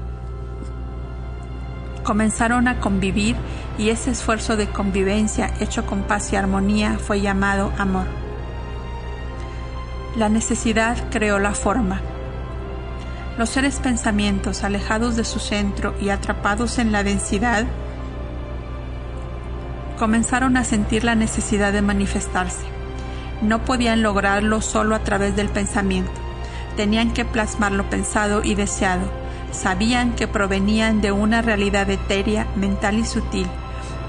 Comenzaron 2.04 2.68
a 2.68 2.80
convivir 2.80 3.36
y 3.78 3.90
ese 3.90 4.10
esfuerzo 4.10 4.56
de 4.56 4.68
convivencia 4.68 5.52
hecho 5.60 5.86
con 5.86 6.02
paz 6.02 6.32
y 6.32 6.36
armonía 6.36 6.98
fue 6.98 7.20
llamado 7.20 7.72
amor. 7.78 8.06
La 10.16 10.28
necesidad 10.28 10.96
creó 11.10 11.38
la 11.38 11.54
forma, 11.54 12.02
los 13.38 13.48
seres 13.48 13.80
pensamientos 13.80 14.62
alejados 14.62 15.16
de 15.16 15.24
su 15.24 15.38
centro 15.38 15.94
y 16.00 16.10
atrapados 16.10 16.78
en 16.78 16.92
la 16.92 17.02
densidad 17.02 17.64
comenzaron 19.98 20.56
a 20.56 20.64
sentir 20.64 21.04
la 21.04 21.14
necesidad 21.14 21.72
de 21.72 21.80
manifestarse. 21.80 22.66
No 23.40 23.64
podían 23.64 24.02
lograrlo 24.02 24.60
solo 24.60 24.94
a 24.94 24.98
través 25.00 25.34
del 25.36 25.48
pensamiento. 25.48 26.12
Tenían 26.76 27.12
que 27.12 27.24
plasmar 27.24 27.72
lo 27.72 27.88
pensado 27.88 28.42
y 28.42 28.54
deseado. 28.54 29.10
Sabían 29.52 30.12
que 30.14 30.28
provenían 30.28 31.00
de 31.00 31.12
una 31.12 31.42
realidad 31.42 31.88
etérea, 31.90 32.46
mental 32.56 32.98
y 32.98 33.04
sutil, 33.04 33.46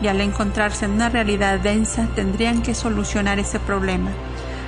y 0.02 0.08
al 0.08 0.22
encontrarse 0.22 0.86
en 0.86 0.92
una 0.92 1.10
realidad 1.10 1.60
densa 1.60 2.08
tendrían 2.16 2.62
que 2.62 2.74
solucionar 2.74 3.40
ese 3.40 3.60
problema 3.60 4.12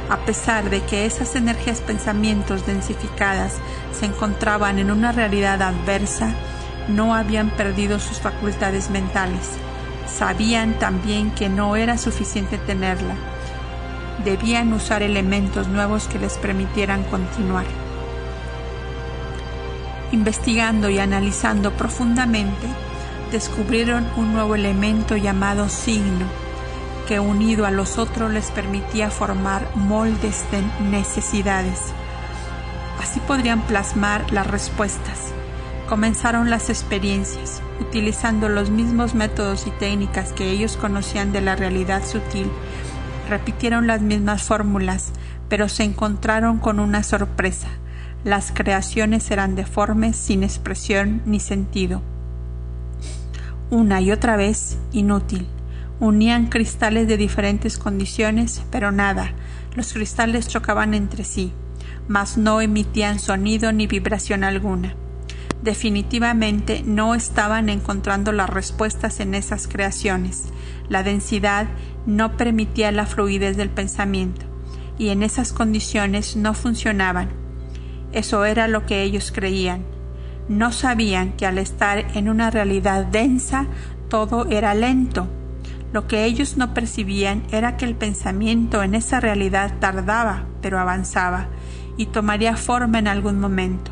a 0.10 0.18
pesar 0.18 0.70
de 0.70 0.82
que 0.82 1.06
esas 1.06 1.36
energías 1.36 1.82
pensamientos 1.82 2.66
densificadas 2.66 3.54
se 3.92 4.06
encontraban 4.06 4.78
en 4.80 4.92
una 4.92 5.12
realidad 5.12 5.62
adversa, 5.62 6.34
no 6.88 7.16
habían 7.16 7.50
perdido 7.50 8.00
sus 8.00 8.20
facultades 8.20 8.90
mentales. 8.90 9.50
Sabían 10.08 10.74
también 10.74 11.32
que 11.32 11.50
no 11.50 11.76
era 11.76 11.98
suficiente 11.98 12.58
tenerla. 12.60 13.16
Debían 14.24 14.72
usar 14.74 15.02
elementos 15.02 15.68
nuevos 15.68 16.08
que 16.08 16.20
les 16.20 16.38
permitieran 16.38 17.04
continuar. 17.04 17.66
Investigando 20.12 20.90
y 20.90 21.00
analizando 21.00 21.72
profundamente, 21.72 22.68
descubrieron 23.32 24.08
un 24.16 24.34
nuevo 24.34 24.56
elemento 24.56 25.18
llamado 25.18 25.68
signo 25.68 26.45
que 27.06 27.20
unido 27.20 27.66
a 27.66 27.72
los 27.72 27.98
otros 27.98 28.32
les 28.32 28.52
permitía 28.52 29.10
formar 29.10 29.68
moldes 29.76 30.46
de 30.52 30.62
necesidades. 30.90 31.80
Así 33.02 33.20
podrían 33.20 33.62
plasmar 33.62 34.32
las 34.32 34.48
respuestas. 34.48 35.32
Comenzaron 35.88 36.50
las 36.50 36.70
experiencias, 36.70 37.62
utilizando 37.80 38.50
los 38.50 38.72
mismos 38.72 39.14
métodos 39.14 39.68
y 39.68 39.72
técnicas 39.72 40.34
que 40.34 40.50
ellos 40.50 40.78
conocían 40.78 41.32
de 41.32 41.42
la 41.42 41.56
realidad 41.56 42.04
sutil. 42.04 42.50
Repitieron 43.30 43.86
las 43.86 44.02
mismas 44.02 44.44
fórmulas, 44.44 45.12
pero 45.48 45.70
se 45.70 45.84
encontraron 45.84 46.58
con 46.58 46.80
una 46.80 47.04
sorpresa. 47.04 47.68
Las 48.24 48.52
creaciones 48.52 49.30
eran 49.30 49.56
deformes, 49.56 50.16
sin 50.16 50.44
expresión 50.44 51.22
ni 51.26 51.40
sentido. 51.40 52.02
Una 53.70 54.02
y 54.02 54.12
otra 54.12 54.36
vez, 54.36 54.78
inútil. 54.92 55.48
Unían 56.00 56.48
cristales 56.48 57.08
de 57.08 57.16
diferentes 57.16 57.78
condiciones, 57.78 58.64
pero 58.70 58.92
nada, 58.92 59.32
los 59.76 59.94
cristales 59.94 60.48
chocaban 60.50 60.94
entre 60.94 61.24
sí, 61.24 61.54
mas 62.10 62.38
no 62.38 62.60
emitían 62.60 63.18
sonido 63.20 63.72
ni 63.72 63.88
vibración 63.88 64.44
alguna. 64.44 64.96
Definitivamente 65.62 66.84
no 66.86 67.16
estaban 67.16 67.70
encontrando 67.70 68.34
las 68.34 68.50
respuestas 68.50 69.22
en 69.22 69.34
esas 69.36 69.68
creaciones. 69.68 70.46
La 70.90 71.02
densidad 71.02 71.68
no 72.06 72.36
permitía 72.36 72.92
la 72.92 73.06
fluidez 73.06 73.56
del 73.56 73.70
pensamiento, 73.70 74.46
y 74.98 75.10
en 75.10 75.24
esas 75.24 75.54
condiciones 75.54 76.36
no 76.36 76.54
funcionaban. 76.54 77.30
Eso 78.12 78.44
era 78.46 78.68
lo 78.68 78.86
que 78.86 79.02
ellos 79.02 79.32
creían. 79.34 79.86
No 80.50 80.72
sabían 80.72 81.34
que 81.34 81.46
al 81.46 81.58
estar 81.58 82.06
en 82.16 82.30
una 82.30 82.52
realidad 82.52 83.06
densa 83.06 83.66
todo 84.10 84.46
era 84.46 84.76
lento, 84.76 85.28
lo 85.96 86.08
que 86.08 86.26
ellos 86.26 86.58
no 86.58 86.74
percibían 86.74 87.44
era 87.54 87.78
que 87.78 87.86
el 87.86 87.96
pensamiento 87.96 88.84
en 88.84 88.96
esa 88.96 89.22
realidad 89.22 89.76
tardaba, 89.80 90.44
pero 90.62 90.78
avanzaba, 90.78 91.48
y 91.96 92.08
tomaría 92.08 92.58
forma 92.58 93.00
en 93.00 93.08
algún 93.08 93.40
momento. 93.40 93.92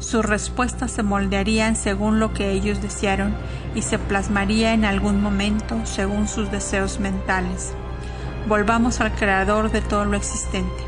Sus 0.00 0.24
respuestas 0.24 0.90
se 0.90 1.04
moldearían 1.04 1.76
según 1.76 2.18
lo 2.18 2.34
que 2.34 2.50
ellos 2.50 2.82
desearon 2.82 3.36
y 3.76 3.82
se 3.82 4.00
plasmaría 4.00 4.72
en 4.72 4.84
algún 4.84 5.22
momento 5.22 5.80
según 5.84 6.26
sus 6.26 6.50
deseos 6.50 6.98
mentales. 6.98 7.72
Volvamos 8.48 9.00
al 9.00 9.14
creador 9.14 9.70
de 9.70 9.80
todo 9.80 10.06
lo 10.06 10.16
existente. 10.16 10.87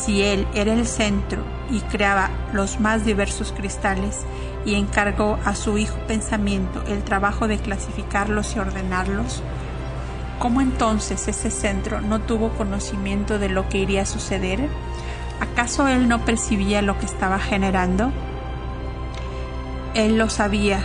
Si 0.00 0.22
Él 0.22 0.46
era 0.54 0.72
el 0.72 0.86
centro 0.86 1.42
y 1.70 1.80
creaba 1.80 2.30
los 2.54 2.80
más 2.80 3.04
diversos 3.04 3.52
cristales 3.52 4.20
y 4.64 4.74
encargó 4.74 5.38
a 5.44 5.54
su 5.54 5.76
Hijo 5.76 5.98
Pensamiento 6.06 6.82
el 6.86 7.04
trabajo 7.04 7.48
de 7.48 7.58
clasificarlos 7.58 8.56
y 8.56 8.60
ordenarlos, 8.60 9.42
¿cómo 10.38 10.62
entonces 10.62 11.28
ese 11.28 11.50
centro 11.50 12.00
no 12.00 12.18
tuvo 12.18 12.48
conocimiento 12.50 13.38
de 13.38 13.50
lo 13.50 13.68
que 13.68 13.76
iría 13.76 14.02
a 14.02 14.06
suceder? 14.06 14.70
¿Acaso 15.38 15.86
Él 15.86 16.08
no 16.08 16.24
percibía 16.24 16.80
lo 16.80 16.98
que 16.98 17.04
estaba 17.04 17.38
generando? 17.38 18.10
Él 19.92 20.16
lo 20.16 20.30
sabía, 20.30 20.80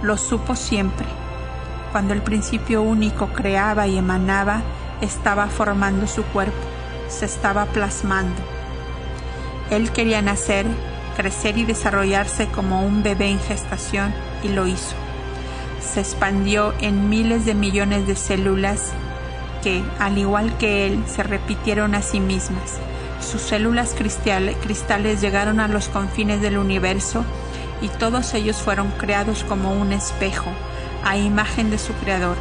lo 0.00 0.16
supo 0.16 0.56
siempre. 0.56 1.06
Cuando 1.92 2.14
el 2.14 2.22
principio 2.22 2.80
único 2.80 3.28
creaba 3.28 3.86
y 3.86 3.98
emanaba, 3.98 4.62
estaba 5.02 5.48
formando 5.48 6.06
su 6.06 6.22
cuerpo, 6.24 6.79
se 7.10 7.26
estaba 7.26 7.66
plasmando. 7.66 8.40
Él 9.70 9.92
quería 9.92 10.22
nacer, 10.22 10.66
crecer 11.16 11.58
y 11.58 11.64
desarrollarse 11.64 12.46
como 12.48 12.82
un 12.82 13.02
bebé 13.02 13.28
en 13.28 13.40
gestación 13.40 14.14
y 14.42 14.48
lo 14.48 14.66
hizo. 14.66 14.94
Se 15.80 16.00
expandió 16.00 16.74
en 16.80 17.08
miles 17.08 17.44
de 17.44 17.54
millones 17.54 18.06
de 18.06 18.16
células 18.16 18.90
que, 19.62 19.82
al 19.98 20.18
igual 20.18 20.56
que 20.58 20.86
él, 20.86 21.02
se 21.06 21.22
repitieron 21.22 21.94
a 21.94 22.02
sí 22.02 22.20
mismas. 22.20 22.78
Sus 23.20 23.42
células 23.42 23.94
cristales 23.94 25.20
llegaron 25.20 25.60
a 25.60 25.68
los 25.68 25.88
confines 25.88 26.40
del 26.40 26.56
universo 26.56 27.24
y 27.82 27.88
todos 27.88 28.34
ellos 28.34 28.56
fueron 28.56 28.90
creados 28.92 29.44
como 29.44 29.72
un 29.72 29.92
espejo, 29.92 30.50
a 31.04 31.16
imagen 31.16 31.70
de 31.70 31.78
su 31.78 31.92
creador. 31.94 32.36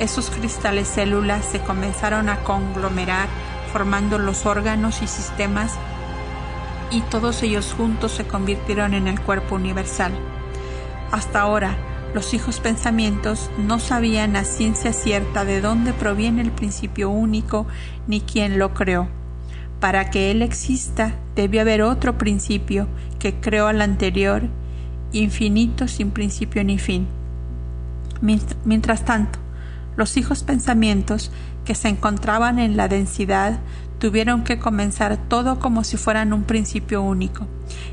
Esos 0.00 0.30
cristales 0.30 0.88
células 0.88 1.44
se 1.44 1.60
comenzaron 1.60 2.28
a 2.28 2.40
conglomerar 2.40 3.28
formando 3.74 4.20
los 4.20 4.46
órganos 4.46 5.02
y 5.02 5.08
sistemas 5.08 5.72
y 6.92 7.00
todos 7.00 7.42
ellos 7.42 7.74
juntos 7.76 8.12
se 8.12 8.24
convirtieron 8.24 8.94
en 8.94 9.08
el 9.08 9.20
cuerpo 9.20 9.56
universal. 9.56 10.12
Hasta 11.10 11.40
ahora, 11.40 11.76
los 12.14 12.34
hijos 12.34 12.60
pensamientos 12.60 13.50
no 13.58 13.80
sabían 13.80 14.36
a 14.36 14.44
ciencia 14.44 14.92
cierta 14.92 15.44
de 15.44 15.60
dónde 15.60 15.92
proviene 15.92 16.40
el 16.40 16.52
principio 16.52 17.10
único 17.10 17.66
ni 18.06 18.20
quién 18.20 18.60
lo 18.60 18.74
creó. 18.74 19.08
Para 19.80 20.08
que 20.08 20.30
él 20.30 20.42
exista, 20.42 21.16
debe 21.34 21.58
haber 21.58 21.82
otro 21.82 22.16
principio 22.16 22.86
que 23.18 23.34
creó 23.34 23.66
al 23.66 23.82
anterior 23.82 24.44
infinito 25.10 25.88
sin 25.88 26.12
principio 26.12 26.62
ni 26.62 26.78
fin. 26.78 27.08
Mientras 28.20 29.04
tanto, 29.04 29.40
los 29.96 30.16
hijos 30.16 30.42
pensamientos 30.42 31.30
que 31.64 31.74
se 31.74 31.88
encontraban 31.88 32.58
en 32.58 32.76
la 32.76 32.88
densidad 32.88 33.60
tuvieron 33.98 34.44
que 34.44 34.58
comenzar 34.58 35.16
todo 35.16 35.58
como 35.58 35.82
si 35.82 35.96
fueran 35.96 36.32
un 36.32 36.44
principio 36.44 37.00
único, 37.00 37.46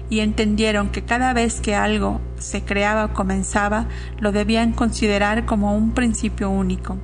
y 0.10 0.20
entendieron 0.20 0.89
que 0.89 1.04
cada 1.04 1.32
vez 1.32 1.62
que 1.62 1.76
algo 1.76 2.20
se 2.38 2.64
creaba 2.64 3.06
o 3.06 3.14
comenzaba, 3.14 3.88
lo 4.20 4.32
debían 4.32 4.74
considerar 4.74 5.45
como 5.45 5.76
un 5.76 5.93
principio 5.93 6.49
único. 6.49 6.97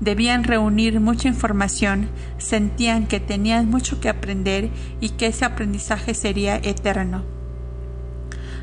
Debían 0.00 0.44
reunir 0.44 1.00
mucha 1.00 1.28
información, 1.28 2.08
sentían 2.38 3.06
que 3.06 3.18
tenían 3.18 3.68
mucho 3.68 4.00
que 4.00 4.08
aprender 4.08 4.70
y 5.00 5.10
que 5.10 5.26
ese 5.26 5.44
aprendizaje 5.44 6.14
sería 6.14 6.56
eterno. 6.56 7.41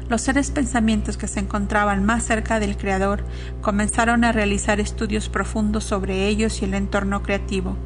Los 0.09 0.21
seres 0.21 0.49
pensamientos 0.49 1.17
que 1.17 1.27
se 1.27 1.39
encontraban 1.39 2.03
más 2.03 2.23
cerca 2.23 2.59
del 2.59 2.77
Creador 2.77 3.23
comenzaron 3.61 4.23
a 4.23 4.31
realizar 4.31 4.79
estudios 4.79 5.29
profundos 5.29 5.83
sobre 5.83 6.25
ellos 6.25 6.61
y 6.61 6.65
el 6.65 6.73
entorno 6.73 7.21
creativo. 7.21 7.77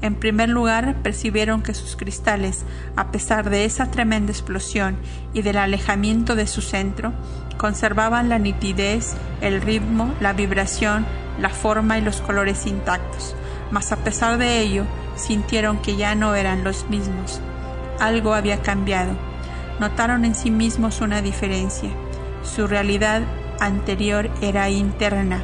En 0.00 0.14
primer 0.14 0.48
lugar, 0.48 1.02
percibieron 1.02 1.62
que 1.62 1.74
sus 1.74 1.94
cristales, 1.94 2.64
a 2.96 3.10
pesar 3.10 3.50
de 3.50 3.66
esa 3.66 3.90
tremenda 3.90 4.32
explosión 4.32 4.96
y 5.34 5.42
del 5.42 5.58
alejamiento 5.58 6.34
de 6.34 6.46
su 6.46 6.62
centro, 6.62 7.12
conservaban 7.58 8.30
la 8.30 8.38
nitidez, 8.38 9.14
el 9.42 9.60
ritmo, 9.60 10.14
la 10.18 10.32
vibración, 10.32 11.04
la 11.38 11.50
forma 11.50 11.98
y 11.98 12.00
los 12.00 12.22
colores 12.22 12.66
intactos. 12.66 13.36
Mas 13.70 13.92
a 13.92 13.96
pesar 13.96 14.38
de 14.38 14.60
ello, 14.60 14.84
sintieron 15.14 15.76
que 15.82 15.96
ya 15.96 16.14
no 16.14 16.34
eran 16.34 16.64
los 16.64 16.88
mismos. 16.88 17.42
Algo 18.00 18.32
había 18.32 18.62
cambiado 18.62 19.14
notaron 19.78 20.24
en 20.24 20.34
sí 20.34 20.50
mismos 20.50 21.00
una 21.00 21.22
diferencia. 21.22 21.90
Su 22.42 22.66
realidad 22.66 23.22
anterior 23.60 24.30
era 24.40 24.68
interna. 24.70 25.42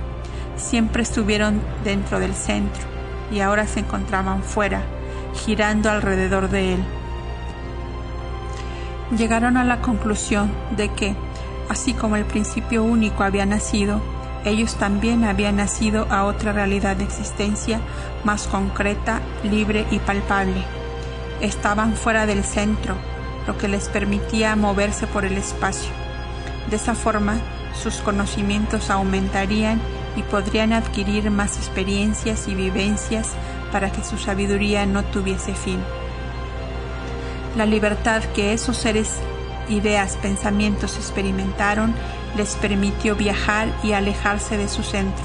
Siempre 0.56 1.02
estuvieron 1.02 1.60
dentro 1.84 2.20
del 2.20 2.34
centro 2.34 2.82
y 3.32 3.40
ahora 3.40 3.66
se 3.66 3.80
encontraban 3.80 4.42
fuera, 4.42 4.82
girando 5.44 5.90
alrededor 5.90 6.48
de 6.50 6.74
él. 6.74 6.84
Llegaron 9.16 9.56
a 9.56 9.64
la 9.64 9.80
conclusión 9.80 10.50
de 10.76 10.88
que, 10.90 11.14
así 11.68 11.92
como 11.92 12.16
el 12.16 12.24
principio 12.24 12.82
único 12.82 13.24
había 13.24 13.46
nacido, 13.46 14.00
ellos 14.44 14.74
también 14.76 15.24
habían 15.24 15.56
nacido 15.56 16.06
a 16.10 16.24
otra 16.24 16.52
realidad 16.52 16.96
de 16.96 17.04
existencia 17.04 17.80
más 18.24 18.46
concreta, 18.48 19.20
libre 19.44 19.86
y 19.90 19.98
palpable. 19.98 20.64
Estaban 21.40 21.94
fuera 21.94 22.26
del 22.26 22.44
centro, 22.44 22.96
lo 23.46 23.56
que 23.58 23.68
les 23.68 23.88
permitía 23.88 24.56
moverse 24.56 25.06
por 25.06 25.24
el 25.24 25.36
espacio. 25.36 25.90
De 26.70 26.76
esa 26.76 26.94
forma, 26.94 27.38
sus 27.80 27.96
conocimientos 27.96 28.90
aumentarían 28.90 29.80
y 30.16 30.22
podrían 30.22 30.72
adquirir 30.72 31.30
más 31.30 31.56
experiencias 31.56 32.48
y 32.48 32.54
vivencias 32.54 33.30
para 33.72 33.90
que 33.90 34.04
su 34.04 34.18
sabiduría 34.18 34.86
no 34.86 35.04
tuviese 35.04 35.54
fin. 35.54 35.80
La 37.56 37.66
libertad 37.66 38.22
que 38.34 38.52
esos 38.52 38.76
seres, 38.76 39.18
ideas, 39.68 40.16
pensamientos 40.16 40.96
experimentaron 40.96 41.94
les 42.36 42.54
permitió 42.56 43.16
viajar 43.16 43.68
y 43.82 43.92
alejarse 43.92 44.56
de 44.56 44.68
su 44.68 44.82
centro, 44.82 45.24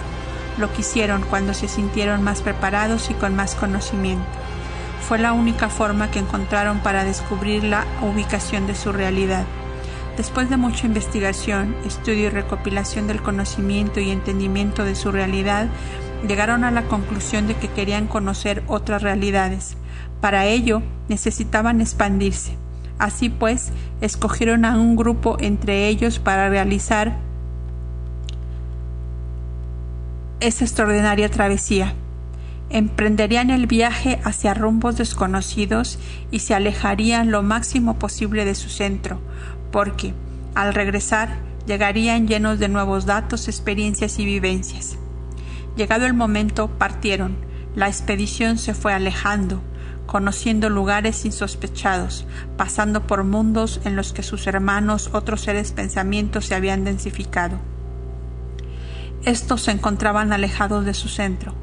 lo 0.57 0.71
que 0.73 0.81
hicieron 0.81 1.21
cuando 1.23 1.53
se 1.53 1.67
sintieron 1.67 2.23
más 2.23 2.41
preparados 2.41 3.09
y 3.09 3.13
con 3.13 3.35
más 3.35 3.55
conocimiento 3.55 4.25
fue 5.01 5.17
la 5.17 5.33
única 5.33 5.69
forma 5.69 6.11
que 6.11 6.19
encontraron 6.19 6.79
para 6.79 7.03
descubrir 7.03 7.63
la 7.63 7.85
ubicación 8.01 8.67
de 8.67 8.75
su 8.75 8.91
realidad. 8.91 9.45
Después 10.17 10.49
de 10.49 10.57
mucha 10.57 10.87
investigación, 10.87 11.75
estudio 11.85 12.27
y 12.27 12.29
recopilación 12.29 13.07
del 13.07 13.21
conocimiento 13.21 13.99
y 13.99 14.09
entendimiento 14.09 14.83
de 14.83 14.95
su 14.95 15.11
realidad, 15.11 15.67
llegaron 16.27 16.63
a 16.63 16.71
la 16.71 16.83
conclusión 16.83 17.47
de 17.47 17.55
que 17.55 17.67
querían 17.67 18.07
conocer 18.07 18.63
otras 18.67 19.03
realidades. 19.03 19.77
Para 20.19 20.45
ello, 20.45 20.81
necesitaban 21.07 21.81
expandirse. 21.81 22.57
Así 22.97 23.29
pues, 23.29 23.71
escogieron 24.01 24.65
a 24.65 24.75
un 24.77 24.95
grupo 24.95 25.37
entre 25.39 25.87
ellos 25.87 26.17
para 26.17 26.49
realizar 26.49 27.17
esa 30.39 30.65
extraordinaria 30.65 31.29
travesía 31.29 31.93
emprenderían 32.69 33.49
el 33.49 33.67
viaje 33.67 34.19
hacia 34.23 34.53
rumbos 34.53 34.97
desconocidos 34.97 35.99
y 36.31 36.39
se 36.39 36.53
alejarían 36.53 37.31
lo 37.31 37.43
máximo 37.43 37.97
posible 37.97 38.45
de 38.45 38.55
su 38.55 38.69
centro, 38.69 39.19
porque, 39.71 40.13
al 40.55 40.73
regresar, 40.73 41.37
llegarían 41.65 42.27
llenos 42.27 42.59
de 42.59 42.69
nuevos 42.69 43.05
datos, 43.05 43.47
experiencias 43.47 44.19
y 44.19 44.25
vivencias. 44.25 44.97
Llegado 45.75 46.05
el 46.05 46.13
momento, 46.13 46.69
partieron. 46.69 47.37
La 47.75 47.87
expedición 47.87 48.57
se 48.57 48.73
fue 48.73 48.93
alejando, 48.93 49.61
conociendo 50.07 50.69
lugares 50.69 51.23
insospechados, 51.25 52.25
pasando 52.57 53.05
por 53.05 53.23
mundos 53.23 53.81
en 53.85 53.95
los 53.95 54.13
que 54.13 54.23
sus 54.23 54.47
hermanos, 54.47 55.11
otros 55.13 55.41
seres 55.41 55.73
pensamientos, 55.73 56.45
se 56.45 56.55
habían 56.55 56.83
densificado. 56.83 57.59
Estos 59.23 59.63
se 59.63 59.71
encontraban 59.71 60.33
alejados 60.33 60.85
de 60.85 60.93
su 60.93 61.09
centro, 61.09 61.53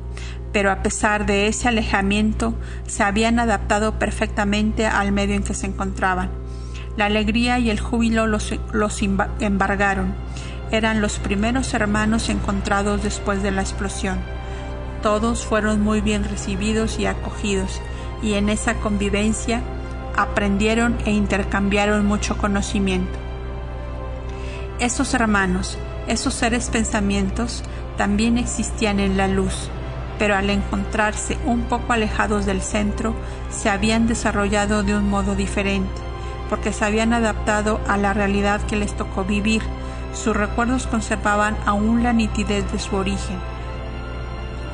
pero 0.55 0.71
a 0.71 0.85
pesar 0.85 1.27
de 1.27 1.49
ese 1.49 1.67
alejamiento 1.67 2.55
se 2.87 3.03
habían 3.03 3.41
adaptado 3.41 3.99
perfectamente 3.99 4.87
al 4.87 5.11
medio 5.11 5.35
en 5.35 5.43
que 5.43 5.53
se 5.53 5.67
encontraban. 5.67 6.31
La 6.97 7.07
alegría 7.07 7.59
y 7.59 7.71
el 7.71 7.81
júbilo 7.81 8.29
los, 8.29 8.53
embargaron. 9.41 10.15
Eran 10.71 11.01
los 11.01 11.19
primeros 11.19 11.75
hermanos 11.75 12.29
encontrados 12.29 13.03
después 13.03 13.43
de 13.43 13.51
la 13.51 13.63
explosión. 13.63 14.21
Todos 15.03 15.45
fueron 15.45 15.81
muy 15.81 16.01
bien 16.01 16.23
recibidos 16.23 17.01
y 17.01 17.07
acogidos, 17.07 17.83
y 18.23 18.35
en 18.35 18.49
esa 18.49 18.75
convivencia 18.75 19.61
aprendieron 20.17 20.97
e 21.05 21.11
intercambiaron 21.11 22.07
mucho 22.07 22.39
conocimiento. 22.39 23.19
Esos 24.79 25.15
hermanos, 25.15 25.79
esos 26.07 26.33
seres 26.33 26.71
pensamientos, 26.71 27.65
también 27.97 28.39
existían 28.39 29.01
en 29.01 29.17
la 29.17 29.27
luz, 29.27 29.69
pero 30.19 30.37
al 30.37 30.51
encontrarse 30.51 31.39
un 31.45 31.63
poco 31.63 31.93
alejados 31.93 32.47
del 32.47 32.63
centro, 32.63 33.15
se 33.51 33.71
habían 33.71 34.07
desarrollado 34.07 34.83
de 34.83 34.97
un 34.97 35.09
modo 35.09 35.35
diferente, 35.35 36.01
porque 36.49 36.73
se 36.73 36.85
habían 36.85 37.13
adaptado 37.13 37.81
a 37.89 37.97
la 37.97 38.13
realidad 38.13 38.61
que 38.63 38.77
les 38.77 38.97
tocó 38.97 39.25
vivir. 39.25 39.63
Sus 40.13 40.37
recuerdos 40.37 40.87
conservaban 40.87 41.57
aún 41.67 42.03
la 42.03 42.13
nitidez 42.13 42.71
de 42.71 42.79
su 42.79 42.97
origen. 42.97 43.39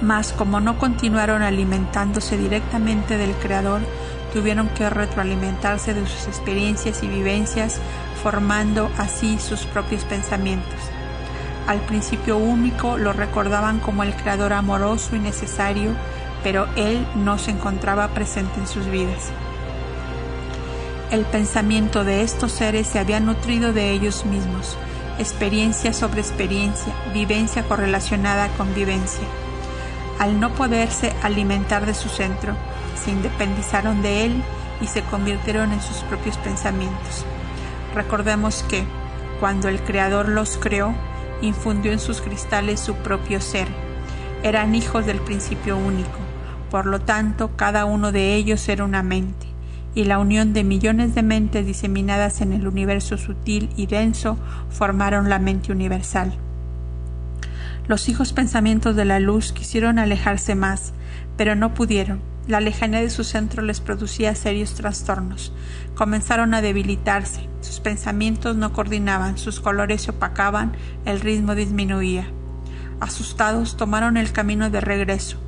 Mas 0.03 0.33
como 0.33 0.61
no 0.61 0.79
continuaron 0.79 1.43
alimentándose 1.43 2.37
directamente 2.37 3.17
del 3.17 3.33
Creador, 3.35 3.81
tuvieron 4.33 4.69
que 4.69 4.89
retroalimentarse 4.89 5.95
de 5.95 6.07
sus 6.07 6.27
experiencias 6.27 7.03
y 7.03 7.09
vivencias, 7.09 7.81
formando 8.23 8.91
así 8.99 9.39
sus 9.39 9.61
propios 9.67 10.05
pensamientos. 10.05 10.79
Al 11.71 11.79
principio 11.83 12.37
único 12.37 12.99
lo 12.99 13.13
recordaban 13.13 13.79
como 13.79 14.03
el 14.03 14.13
Creador 14.17 14.53
amoroso 14.55 15.15
y 15.15 15.21
necesario, 15.21 15.93
pero 16.43 16.67
Él 16.75 17.07
no 17.15 17.39
se 17.39 17.53
encontraba 17.53 18.09
presente 18.09 18.59
en 18.59 18.67
sus 18.67 18.87
vidas. 18.87 19.31
El 21.13 21.25
pensamiento 21.27 22.03
de 22.03 22.23
estos 22.23 22.51
seres 22.51 22.89
se 22.89 22.99
había 22.99 23.21
nutrido 23.21 23.73
de 23.73 23.93
ellos 23.93 24.27
mismos, 24.27 24.77
experiencia 25.21 25.93
sobre 25.93 26.23
experiencia, 26.23 26.93
vivencia 27.15 27.63
correlacionada 27.63 28.49
con 28.57 28.75
vivencia. 28.75 29.29
Al 30.19 30.41
no 30.41 30.53
poderse 30.53 31.15
alimentar 31.23 31.87
de 31.87 31.95
su 31.95 32.09
centro, 32.09 32.57
se 33.01 33.13
independizaron 33.13 34.03
de 34.03 34.25
él 34.25 34.43
y 34.81 34.89
se 34.89 35.03
convirtieron 35.03 35.71
en 35.71 35.81
sus 35.81 35.99
propios 35.99 36.37
pensamientos. 36.39 37.25
Recordemos 37.95 38.65
que, 38.65 38.83
cuando 39.39 39.69
el 39.69 39.81
Creador 39.81 40.29
los 40.29 40.57
creó, 40.57 40.97
infundió 41.43 41.93
en 41.93 41.99
sus 41.99 42.21
cristales 42.21 42.81
su 42.81 42.95
propio 42.95 43.41
ser. 43.41 43.69
Eran 44.43 44.75
hijos 44.75 45.07
del 45.07 45.21
principio 45.21 45.77
único, 45.77 46.19
por 46.71 46.87
lo 46.87 47.01
tanto 47.01 47.57
cada 47.57 47.85
uno 47.85 48.13
de 48.13 48.35
ellos 48.35 48.69
era 48.69 48.85
una 48.85 49.03
mente 49.03 49.51
y 49.95 50.05
la 50.05 50.19
unión 50.19 50.53
de 50.53 50.65
millones 50.65 51.15
de 51.15 51.23
mentes 51.23 51.67
diseminadas 51.67 52.41
en 52.41 52.53
el 52.53 52.67
universo 52.67 53.19
sutil 53.19 53.71
y 53.77 53.87
denso 53.87 54.39
formaron 54.71 55.29
la 55.29 55.39
mente 55.39 55.73
universal. 55.73 56.33
Los 57.89 58.09
hijos 58.09 58.33
pensamientos 58.33 58.95
de 58.95 59.05
la 59.05 59.19
luz 59.19 59.53
quisieron 59.53 59.99
alejarse 59.99 60.55
más, 60.55 60.93
pero 61.37 61.57
no 61.57 61.75
pudieron. 61.75 62.30
La 62.51 62.59
lejanía 62.59 63.01
de 63.01 63.11
su 63.11 63.23
centro 63.23 63.63
les 63.63 63.81
producía 63.81 64.35
serios 64.35 64.75
trastornos. 64.75 65.53
Comenzaron 65.95 66.53
a 66.53 66.61
debilitarse, 66.61 67.49
sus 67.61 67.79
pensamientos 67.79 68.57
no 68.57 68.73
coordinaban, 68.73 69.39
sus 69.39 69.61
colores 69.61 70.03
se 70.03 70.11
opacaban, 70.11 70.73
el 71.05 71.21
ritmo 71.21 71.55
disminuía. 71.55 72.27
Asustados 72.99 73.77
tomaron 73.77 74.17
el 74.17 74.33
camino 74.33 74.69
de 74.69 74.81
regreso, 74.81 75.39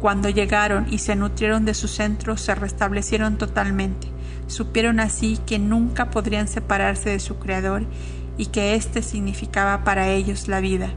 cuando 0.00 0.30
llegaron 0.30 0.86
y 0.90 1.00
se 1.00 1.16
nutrieron 1.16 1.66
de 1.66 1.74
su 1.74 1.86
centro, 1.86 2.38
se 2.38 2.54
restablecieron 2.54 3.36
totalmente. 3.36 4.08
Supieron 4.46 5.00
así 5.00 5.38
que 5.44 5.58
nunca 5.58 6.08
podrían 6.10 6.48
separarse 6.48 7.10
de 7.10 7.20
su 7.20 7.36
Creador 7.36 7.84
y 8.38 8.46
que 8.46 8.74
éste 8.74 9.02
significaba 9.02 9.84
para 9.84 10.08
ellos 10.08 10.48
la 10.48 10.60
vida. 10.60 10.94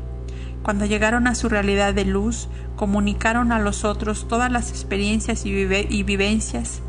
Cuando 0.66 0.88
llegaron 0.88 1.28
a 1.28 1.36
su 1.36 1.48
realidad 1.48 1.94
de 1.94 2.06
luz, 2.06 2.48
comunicaron 2.76 3.52
a 3.52 3.60
los 3.60 3.86
otros 3.86 4.28
todas 4.28 4.52
las 4.52 4.72
experiencias 4.72 5.46
y, 5.46 5.54
vivencias, 6.02 6.82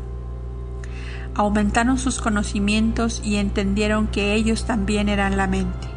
aumentaron 1.35 1.99
sus 1.99 2.19
conocimientos 2.19 3.21
y 3.23 3.35
entendieron 3.35 4.07
que 4.07 4.33
ellos 4.33 4.65
también 4.65 5.09
eran 5.09 5.37
la 5.37 5.45
mente. 5.45 5.87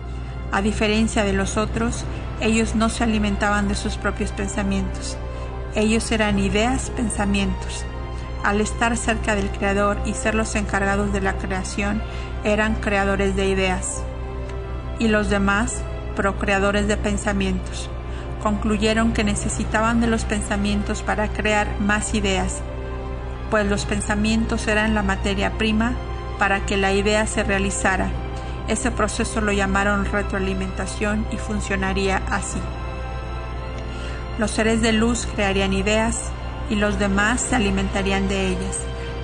A 0.53 0.61
diferencia 0.61 1.25
de 1.25 1.33
los 1.33 1.57
otros, 1.57 2.05
ellos 2.43 2.75
no 2.75 2.91
se 2.91 3.05
alimentaban 3.05 3.67
de 3.67 3.75
sus 3.75 3.97
propios 3.97 4.31
pensamientos, 4.33 5.17
ellos 5.75 6.13
eran 6.13 6.39
ideas, 6.39 6.91
pensamientos. 6.91 7.87
Al 8.45 8.61
estar 8.61 8.95
cerca 8.99 9.35
del 9.35 9.49
Creador 9.49 9.97
y 10.05 10.13
ser 10.13 10.35
los 10.35 10.55
encargados 10.55 11.15
de 11.15 11.23
la 11.23 11.39
creación, 11.39 12.03
eran 12.45 12.75
creadores 12.75 13.37
de 13.37 13.49
ideas. 13.49 14.03
Y 14.99 15.09
los 15.09 15.31
demás, 15.31 15.83
procreadores 16.21 16.87
de 16.87 16.99
pensamientos. 16.99 17.89
Concluyeron 18.43 19.15
que 19.15 19.25
necesitaban 19.25 20.03
de 20.03 20.07
los 20.07 20.27
pensamientos 20.27 21.03
para 21.03 21.29
crear 21.29 21.67
más 21.81 22.13
ideas, 22.13 22.61
pues 23.51 23.65
los 23.67 23.87
pensamientos 23.87 24.69
eran 24.69 24.95
la 24.95 25.03
materia 25.03 25.53
prima 25.53 25.95
para 26.39 26.67
que 26.67 26.77
la 26.77 26.93
idea 26.93 27.27
se 27.27 27.43
realizara. 27.43 28.11
Ese 28.69 28.91
proceso 28.91 29.41
lo 29.41 29.51
llamaron 29.51 30.05
retroalimentación 30.05 31.27
y 31.33 31.39
funcionaría 31.39 32.21
así. 32.29 32.61
Los 34.39 34.51
seres 34.51 34.83
de 34.83 34.93
luz 34.93 35.27
crearían 35.35 35.73
ideas 35.73 36.33
y 36.69 36.75
los 36.75 36.99
demás 36.99 37.41
se 37.41 37.57
alimentarían 37.57 38.29
de 38.29 38.49
ellas, 38.49 38.77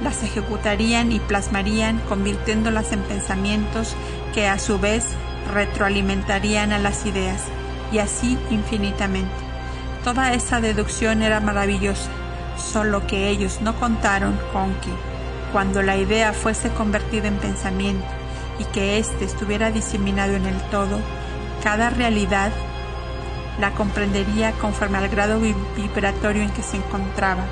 las 0.02 0.22
ejecutarían 0.22 1.12
y 1.12 1.20
plasmarían 1.20 1.98
convirtiéndolas 2.08 2.90
en 2.92 3.00
pensamientos 3.00 3.94
que 4.32 4.48
a 4.48 4.58
su 4.58 4.78
vez 4.78 5.04
retroalimentarían 5.52 6.72
a 6.72 6.78
las 6.78 7.06
ideas 7.06 7.42
y 7.92 7.98
así 7.98 8.38
infinitamente. 8.50 9.34
Toda 10.04 10.32
esa 10.32 10.60
deducción 10.60 11.22
era 11.22 11.40
maravillosa, 11.40 12.10
solo 12.56 13.06
que 13.06 13.28
ellos 13.28 13.60
no 13.60 13.74
contaron 13.78 14.38
con 14.52 14.74
que, 14.74 14.90
cuando 15.52 15.82
la 15.82 15.96
idea 15.96 16.32
fuese 16.32 16.70
convertida 16.70 17.28
en 17.28 17.36
pensamiento 17.38 18.06
y 18.58 18.64
que 18.64 18.98
éste 18.98 19.24
estuviera 19.24 19.70
diseminado 19.70 20.34
en 20.34 20.46
el 20.46 20.60
todo, 20.70 20.98
cada 21.62 21.90
realidad 21.90 22.52
la 23.60 23.72
comprendería 23.72 24.52
conforme 24.52 24.98
al 24.98 25.08
grado 25.08 25.40
vibratorio 25.40 26.42
en 26.42 26.50
que 26.50 26.62
se 26.62 26.76
encontraba. 26.76 27.44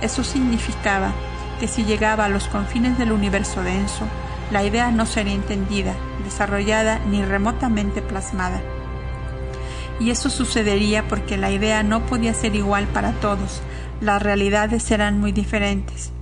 Eso 0.00 0.22
significaba 0.22 1.12
que 1.58 1.68
si 1.68 1.84
llegaba 1.84 2.26
a 2.26 2.28
los 2.28 2.46
confines 2.48 2.98
del 2.98 3.12
universo 3.12 3.62
denso, 3.62 4.06
la 4.50 4.64
idea 4.64 4.90
no 4.90 5.06
sería 5.06 5.34
entendida, 5.34 5.94
desarrollada 6.24 6.98
ni 7.10 7.24
remotamente 7.24 8.02
plasmada. 8.02 8.60
Y 10.00 10.10
eso 10.10 10.30
sucedería 10.30 11.06
porque 11.08 11.36
la 11.36 11.50
idea 11.50 11.82
no 11.82 12.06
podía 12.06 12.32
ser 12.34 12.54
igual 12.54 12.86
para 12.86 13.12
todos, 13.12 13.62
las 14.00 14.22
realidades 14.22 14.90
eran 14.90 15.18
muy 15.18 15.32
diferentes. 15.32 16.12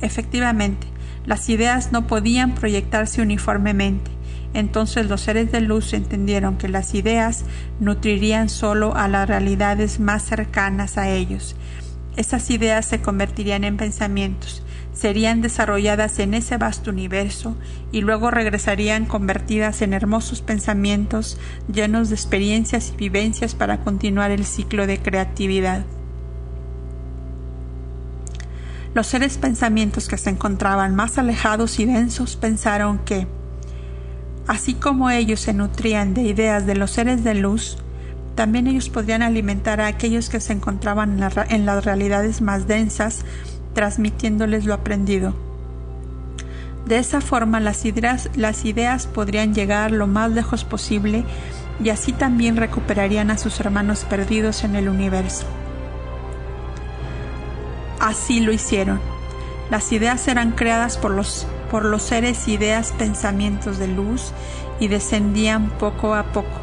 Efectivamente, 0.00 0.86
las 1.24 1.48
ideas 1.48 1.92
no 1.92 2.06
podían 2.06 2.54
proyectarse 2.54 3.22
uniformemente, 3.22 4.10
entonces 4.54 5.06
los 5.06 5.22
seres 5.22 5.50
de 5.50 5.60
luz 5.60 5.92
entendieron 5.92 6.58
que 6.58 6.68
las 6.68 6.94
ideas 6.94 7.44
nutrirían 7.80 8.48
solo 8.48 8.94
a 8.94 9.08
las 9.08 9.28
realidades 9.28 9.98
más 9.98 10.24
cercanas 10.24 10.98
a 10.98 11.08
ellos. 11.08 11.56
Esas 12.16 12.50
ideas 12.50 12.84
se 12.84 13.00
convertirían 13.00 13.64
en 13.64 13.78
pensamientos, 13.78 14.62
serían 15.02 15.42
desarrolladas 15.42 16.20
en 16.20 16.32
ese 16.32 16.58
vasto 16.58 16.90
universo 16.90 17.56
y 17.90 18.02
luego 18.02 18.30
regresarían 18.30 19.04
convertidas 19.04 19.82
en 19.82 19.94
hermosos 19.94 20.42
pensamientos 20.42 21.38
llenos 21.66 22.08
de 22.08 22.14
experiencias 22.14 22.92
y 22.94 22.96
vivencias 22.98 23.56
para 23.56 23.80
continuar 23.80 24.30
el 24.30 24.44
ciclo 24.44 24.86
de 24.86 25.02
creatividad. 25.02 25.84
Los 28.94 29.08
seres 29.08 29.38
pensamientos 29.38 30.06
que 30.06 30.18
se 30.18 30.30
encontraban 30.30 30.94
más 30.94 31.18
alejados 31.18 31.80
y 31.80 31.84
densos 31.84 32.36
pensaron 32.36 33.00
que, 33.00 33.26
Así 34.46 34.74
como 34.74 35.10
ellos 35.10 35.40
se 35.40 35.52
nutrían 35.52 36.14
de 36.14 36.22
ideas 36.22 36.64
de 36.64 36.76
los 36.76 36.92
seres 36.92 37.24
de 37.24 37.34
luz, 37.34 37.78
también 38.34 38.66
ellos 38.66 38.88
podrían 38.88 39.22
alimentar 39.22 39.80
a 39.80 39.86
aquellos 39.86 40.30
que 40.30 40.40
se 40.40 40.52
encontraban 40.52 41.20
en, 41.48 41.66
las 41.66 41.84
realidades 41.84 42.40
más 42.40 42.66
densas, 42.66 43.24
transmitiéndoles 43.74 44.64
lo 44.64 44.74
aprendido. 44.74 45.34
De 46.86 46.98
esa 46.98 47.20
forma 47.20 47.60
las 47.60 47.84
ideas, 47.84 48.28
las 48.34 48.64
ideas 48.64 49.06
podrían 49.06 49.54
llegar 49.54 49.92
lo 49.92 50.06
más 50.06 50.30
lejos 50.32 50.64
posible 50.64 51.24
y 51.82 51.90
así 51.90 52.12
también 52.12 52.56
recuperarían 52.56 53.30
a 53.30 53.38
sus 53.38 53.60
hermanos 53.60 54.04
perdidos 54.04 54.64
en 54.64 54.76
el 54.76 54.88
universo. 54.88 55.46
Así 58.00 58.40
lo 58.40 58.52
hicieron. 58.52 59.00
Las 59.70 59.92
ideas 59.92 60.26
eran 60.28 60.52
creadas 60.52 60.98
por 60.98 61.12
los 61.12 61.46
por 61.72 61.86
los 61.86 62.02
seres 62.02 62.48
ideas 62.48 62.92
pensamientos 62.98 63.78
de 63.78 63.88
luz 63.88 64.32
y 64.78 64.88
descendían 64.88 65.70
poco 65.70 66.14
a 66.14 66.24
poco. 66.24 66.60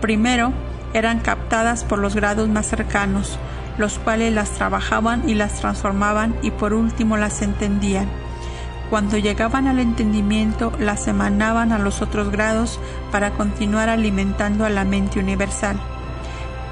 Primero 0.00 0.52
eran 0.92 1.18
captadas 1.18 1.82
por 1.82 1.98
los 1.98 2.14
grados 2.14 2.48
más 2.48 2.66
cercanos, 2.66 3.36
los 3.78 3.98
cuales 3.98 4.32
las 4.32 4.50
trabajaban 4.50 5.28
y 5.28 5.34
las 5.34 5.60
transformaban 5.60 6.34
y 6.42 6.50
por 6.50 6.74
último 6.74 7.16
las 7.16 7.42
entendían. 7.42 8.08
Cuando 8.90 9.16
llegaban 9.18 9.66
al 9.66 9.78
entendimiento 9.78 10.72
las 10.78 11.08
emanaban 11.08 11.72
a 11.72 11.78
los 11.78 12.02
otros 12.02 12.30
grados 12.30 12.78
para 13.10 13.30
continuar 13.32 13.88
alimentando 13.88 14.64
a 14.64 14.70
la 14.70 14.84
mente 14.84 15.18
universal. 15.18 15.76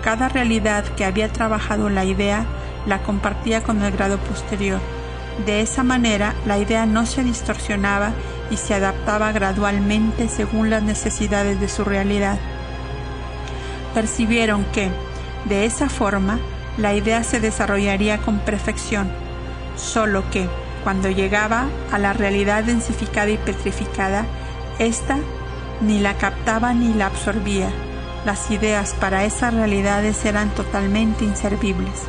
Cada 0.02 0.28
realidad 0.28 0.84
que 0.96 1.04
había 1.04 1.32
trabajado 1.32 1.88
la 1.88 2.04
idea 2.04 2.44
la 2.86 3.02
compartía 3.02 3.62
con 3.62 3.82
el 3.82 3.92
grado 3.92 4.18
posterior 4.18 4.80
de 5.46 5.60
esa 5.60 5.82
manera, 5.82 6.34
la 6.46 6.58
idea 6.58 6.86
no 6.86 7.06
se 7.06 7.24
distorsionaba 7.24 8.12
y 8.50 8.56
se 8.58 8.74
adaptaba 8.74 9.32
gradualmente 9.32 10.28
según 10.28 10.70
las 10.70 10.82
necesidades 10.82 11.58
de 11.58 11.68
su 11.68 11.84
realidad. 11.84 12.38
Percibieron 13.94 14.64
que, 14.66 14.90
de 15.46 15.64
esa 15.64 15.88
forma, 15.88 16.38
la 16.76 16.94
idea 16.94 17.22
se 17.22 17.40
desarrollaría 17.40 18.18
con 18.18 18.38
perfección, 18.38 19.10
solo 19.76 20.24
que, 20.30 20.48
cuando 20.84 21.10
llegaba 21.10 21.66
a 21.92 21.98
la 21.98 22.12
realidad 22.12 22.64
densificada 22.64 23.30
y 23.30 23.36
petrificada, 23.36 24.26
ésta 24.78 25.18
ni 25.80 26.00
la 26.00 26.14
captaba 26.14 26.72
ni 26.74 26.94
la 26.94 27.06
absorbía, 27.06 27.70
Las 28.24 28.52
ideas 28.52 28.94
para 29.00 29.24
esas 29.24 29.52
realidades 29.52 30.24
eran 30.24 30.50
totalmente 30.50 31.24
inservibles. 31.24 32.04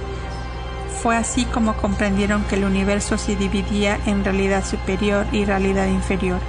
Fue 1.02 1.16
así 1.18 1.46
como 1.46 1.76
comprendieron 1.76 2.44
que 2.44 2.56
el 2.56 2.66
universo 2.66 3.18
se 3.18 3.36
dividía 3.36 3.98
en 4.06 4.24
realidad 4.24 4.64
superior 4.64 5.26
y 5.32 5.44
realidad 5.44 5.88
inferior. 5.88 6.40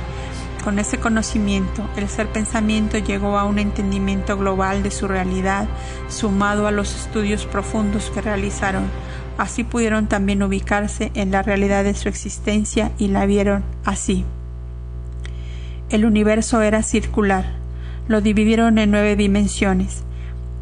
Con 0.64 0.78
ese 0.78 0.98
conocimiento, 0.98 1.86
el 1.94 2.08
ser 2.08 2.28
pensamiento 2.28 2.96
llegó 2.96 3.38
a 3.38 3.44
un 3.44 3.58
entendimiento 3.58 4.38
global 4.38 4.82
de 4.82 4.90
su 4.90 5.06
realidad, 5.06 5.68
sumado 6.08 6.66
a 6.66 6.70
los 6.70 6.96
estudios 6.96 7.44
profundos 7.44 8.10
que 8.10 8.22
realizaron. 8.22 8.84
Así 9.36 9.62
pudieron 9.62 10.06
también 10.06 10.42
ubicarse 10.42 11.12
en 11.14 11.30
la 11.32 11.42
realidad 11.42 11.84
de 11.84 11.92
su 11.92 12.08
existencia 12.08 12.92
y 12.96 13.08
la 13.08 13.26
vieron 13.26 13.62
así. 13.84 14.24
El 15.90 16.06
universo 16.06 16.62
era 16.62 16.82
circular. 16.82 17.44
Lo 18.08 18.22
dividieron 18.22 18.78
en 18.78 18.90
nueve 18.90 19.16
dimensiones. 19.16 20.02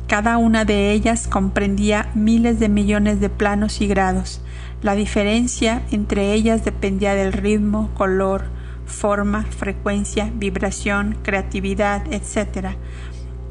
Cada 0.08 0.36
una 0.36 0.64
de 0.64 0.90
ellas 0.90 1.28
comprendía 1.28 2.10
miles 2.16 2.58
de 2.58 2.68
millones 2.68 3.20
de 3.20 3.28
planos 3.28 3.80
y 3.80 3.86
grados. 3.86 4.40
La 4.82 4.96
diferencia 4.96 5.82
entre 5.92 6.32
ellas 6.32 6.64
dependía 6.64 7.14
del 7.14 7.32
ritmo, 7.32 7.90
color, 7.94 8.46
forma, 8.92 9.44
frecuencia, 9.44 10.30
vibración, 10.32 11.18
creatividad, 11.22 12.04
etc. 12.12 12.76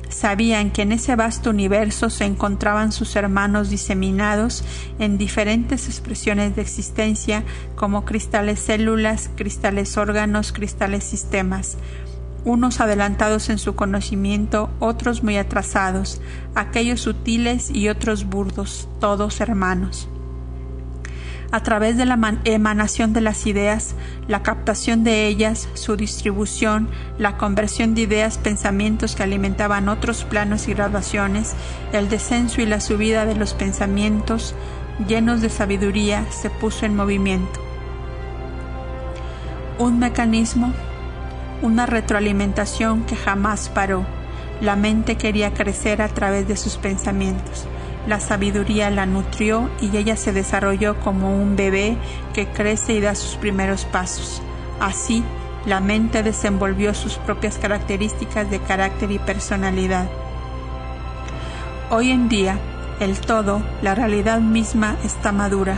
Sabían 0.09 0.71
que 0.71 0.81
en 0.81 0.91
ese 0.91 1.15
vasto 1.15 1.49
universo 1.49 2.09
se 2.09 2.25
encontraban 2.25 2.91
sus 2.91 3.15
hermanos 3.15 3.69
diseminados 3.69 4.63
en 4.99 5.17
diferentes 5.17 5.87
expresiones 5.87 6.55
de 6.55 6.61
existencia 6.61 7.43
como 7.75 8.05
cristales 8.05 8.59
células, 8.59 9.29
cristales 9.35 9.97
órganos, 9.97 10.51
cristales 10.51 11.03
sistemas, 11.03 11.77
unos 12.43 12.79
adelantados 12.79 13.49
en 13.49 13.57
su 13.57 13.75
conocimiento, 13.75 14.69
otros 14.79 15.23
muy 15.23 15.37
atrasados, 15.37 16.21
aquellos 16.55 17.01
sutiles 17.01 17.69
y 17.69 17.89
otros 17.89 18.25
burdos, 18.25 18.89
todos 18.99 19.41
hermanos 19.41 20.09
a 21.51 21.61
través 21.63 21.97
de 21.97 22.05
la 22.05 22.17
emanación 22.45 23.13
de 23.13 23.21
las 23.21 23.45
ideas, 23.45 23.95
la 24.27 24.41
captación 24.41 25.03
de 25.03 25.27
ellas, 25.27 25.67
su 25.73 25.97
distribución, 25.97 26.89
la 27.17 27.37
conversión 27.37 27.93
de 27.93 28.01
ideas, 28.01 28.37
pensamientos 28.37 29.15
que 29.15 29.23
alimentaban 29.23 29.89
otros 29.89 30.23
planos 30.23 30.67
y 30.67 30.73
graduaciones, 30.73 31.53
el 31.91 32.09
descenso 32.09 32.61
y 32.61 32.65
la 32.65 32.79
subida 32.79 33.25
de 33.25 33.35
los 33.35 33.53
pensamientos, 33.53 34.55
llenos 35.07 35.41
de 35.41 35.49
sabiduría, 35.49 36.25
se 36.31 36.49
puso 36.49 36.85
en 36.85 36.95
movimiento. 36.95 37.59
Un 39.77 39.99
mecanismo, 39.99 40.73
una 41.61 41.85
retroalimentación 41.85 43.03
que 43.03 43.15
jamás 43.15 43.69
paró. 43.69 44.05
La 44.61 44.75
mente 44.75 45.17
quería 45.17 45.53
crecer 45.53 46.01
a 46.01 46.07
través 46.07 46.47
de 46.47 46.55
sus 46.55 46.77
pensamientos. 46.77 47.67
La 48.07 48.19
sabiduría 48.19 48.89
la 48.89 49.05
nutrió 49.05 49.69
y 49.79 49.95
ella 49.95 50.15
se 50.15 50.33
desarrolló 50.33 50.99
como 50.99 51.35
un 51.35 51.55
bebé 51.55 51.97
que 52.33 52.47
crece 52.47 52.93
y 52.93 53.01
da 53.01 53.13
sus 53.13 53.35
primeros 53.35 53.85
pasos. 53.85 54.41
Así, 54.79 55.23
la 55.65 55.79
mente 55.79 56.23
desenvolvió 56.23 56.95
sus 56.95 57.15
propias 57.17 57.59
características 57.59 58.49
de 58.49 58.59
carácter 58.59 59.11
y 59.11 59.19
personalidad. 59.19 60.07
Hoy 61.91 62.09
en 62.09 62.29
día, 62.29 62.57
el 62.99 63.19
todo, 63.19 63.61
la 63.83 63.93
realidad 63.93 64.39
misma, 64.39 64.95
está 65.03 65.31
madura. 65.31 65.75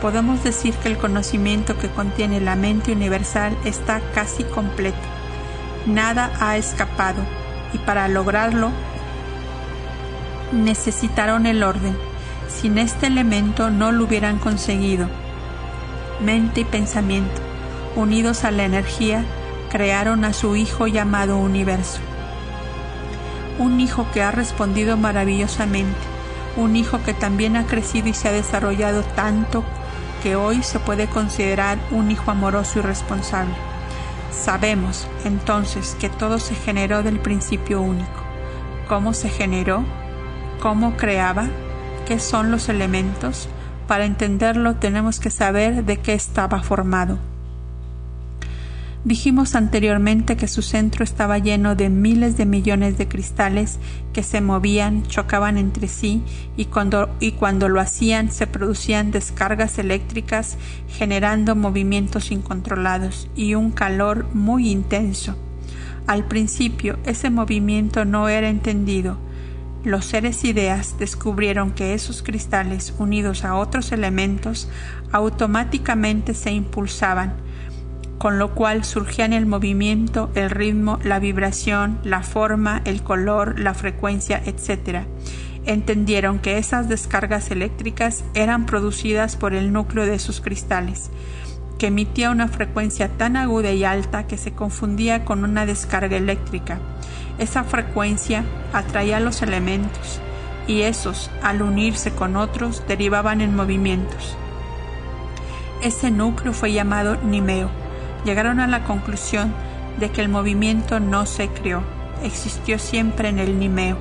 Podemos 0.00 0.44
decir 0.44 0.74
que 0.74 0.88
el 0.88 0.98
conocimiento 0.98 1.76
que 1.78 1.88
contiene 1.88 2.40
la 2.40 2.54
mente 2.54 2.92
universal 2.92 3.56
está 3.64 4.00
casi 4.14 4.44
completo. 4.44 4.96
Nada 5.86 6.30
ha 6.38 6.56
escapado 6.56 7.22
y 7.72 7.78
para 7.78 8.06
lograrlo 8.06 8.70
necesitaron 10.52 11.46
el 11.46 11.62
orden. 11.62 11.96
Sin 12.48 12.78
este 12.78 13.06
elemento 13.06 13.70
no 13.70 13.92
lo 13.92 14.04
hubieran 14.04 14.38
conseguido. 14.38 15.08
Mente 16.20 16.60
y 16.62 16.64
pensamiento, 16.64 17.42
unidos 17.96 18.44
a 18.44 18.50
la 18.50 18.64
energía, 18.64 19.24
crearon 19.70 20.24
a 20.24 20.32
su 20.32 20.56
hijo 20.56 20.86
llamado 20.86 21.38
universo. 21.38 21.98
Un 23.58 23.80
hijo 23.80 24.06
que 24.12 24.22
ha 24.22 24.30
respondido 24.30 24.96
maravillosamente, 24.96 25.98
un 26.56 26.76
hijo 26.76 27.02
que 27.02 27.14
también 27.14 27.56
ha 27.56 27.66
crecido 27.66 28.08
y 28.08 28.14
se 28.14 28.28
ha 28.28 28.32
desarrollado 28.32 29.02
tanto 29.02 29.64
que 30.22 30.36
hoy 30.36 30.62
se 30.62 30.78
puede 30.78 31.06
considerar 31.08 31.78
un 31.90 32.10
hijo 32.10 32.30
amoroso 32.30 32.78
y 32.78 32.82
responsable. 32.82 33.54
Sabemos 34.32 35.06
entonces 35.24 35.96
que 35.98 36.08
todo 36.08 36.38
se 36.38 36.54
generó 36.54 37.02
del 37.02 37.20
principio 37.20 37.80
único. 37.80 38.22
¿Cómo 38.88 39.12
se 39.12 39.28
generó? 39.28 39.84
Cómo 40.60 40.96
creaba, 40.96 41.48
qué 42.06 42.18
son 42.18 42.50
los 42.50 42.68
elementos. 42.68 43.48
Para 43.86 44.04
entenderlo 44.04 44.76
tenemos 44.76 45.20
que 45.20 45.30
saber 45.30 45.84
de 45.84 45.98
qué 45.98 46.14
estaba 46.14 46.62
formado. 46.62 47.18
Dijimos 49.06 49.54
anteriormente 49.54 50.36
que 50.36 50.48
su 50.48 50.62
centro 50.62 51.04
estaba 51.04 51.38
lleno 51.38 51.76
de 51.76 51.90
miles 51.90 52.36
de 52.36 52.44
millones 52.44 52.98
de 52.98 53.06
cristales 53.06 53.78
que 54.12 54.24
se 54.24 54.40
movían, 54.40 55.04
chocaban 55.04 55.58
entre 55.58 55.86
sí 55.86 56.24
y 56.56 56.64
cuando, 56.64 57.14
y 57.20 57.30
cuando 57.30 57.68
lo 57.68 57.78
hacían 57.78 58.32
se 58.32 58.48
producían 58.48 59.12
descargas 59.12 59.78
eléctricas 59.78 60.58
generando 60.88 61.54
movimientos 61.54 62.32
incontrolados 62.32 63.30
y 63.36 63.54
un 63.54 63.70
calor 63.70 64.26
muy 64.34 64.70
intenso. 64.70 65.36
Al 66.08 66.24
principio 66.24 66.98
ese 67.04 67.30
movimiento 67.30 68.04
no 68.04 68.28
era 68.28 68.48
entendido, 68.48 69.18
los 69.86 70.04
seres 70.04 70.42
ideas 70.42 70.98
descubrieron 70.98 71.70
que 71.70 71.94
esos 71.94 72.24
cristales 72.24 72.92
unidos 72.98 73.44
a 73.44 73.54
otros 73.54 73.92
elementos 73.92 74.68
automáticamente 75.12 76.34
se 76.34 76.50
impulsaban, 76.50 77.34
con 78.18 78.40
lo 78.40 78.52
cual 78.52 78.84
surgían 78.84 79.32
el 79.32 79.46
movimiento, 79.46 80.28
el 80.34 80.50
ritmo, 80.50 80.98
la 81.04 81.20
vibración, 81.20 82.00
la 82.02 82.24
forma, 82.24 82.82
el 82.84 83.04
color, 83.04 83.60
la 83.60 83.74
frecuencia, 83.74 84.42
etc. 84.44 85.04
Entendieron 85.66 86.40
que 86.40 86.58
esas 86.58 86.88
descargas 86.88 87.52
eléctricas 87.52 88.24
eran 88.34 88.66
producidas 88.66 89.36
por 89.36 89.54
el 89.54 89.72
núcleo 89.72 90.04
de 90.04 90.16
esos 90.16 90.40
cristales, 90.40 91.12
que 91.78 91.88
emitía 91.88 92.32
una 92.32 92.48
frecuencia 92.48 93.06
tan 93.06 93.36
aguda 93.36 93.70
y 93.70 93.84
alta 93.84 94.26
que 94.26 94.36
se 94.36 94.50
confundía 94.50 95.24
con 95.24 95.44
una 95.44 95.64
descarga 95.64 96.16
eléctrica 96.16 96.80
esa 97.38 97.64
frecuencia 97.64 98.44
atraía 98.72 99.20
los 99.20 99.42
elementos 99.42 100.20
y 100.66 100.82
esos, 100.82 101.30
al 101.42 101.62
unirse 101.62 102.10
con 102.12 102.36
otros, 102.36 102.82
derivaban 102.88 103.40
en 103.40 103.54
movimientos. 103.54 104.36
Ese 105.82 106.10
núcleo 106.10 106.52
fue 106.52 106.72
llamado 106.72 107.16
Nimeo. 107.16 107.70
Llegaron 108.24 108.58
a 108.60 108.66
la 108.66 108.84
conclusión 108.84 109.52
de 110.00 110.10
que 110.10 110.22
el 110.22 110.28
movimiento 110.28 110.98
no 110.98 111.26
se 111.26 111.48
creó, 111.48 111.82
existió 112.22 112.78
siempre 112.78 113.28
en 113.28 113.38
el 113.38 113.58
Nimeo. 113.58 113.98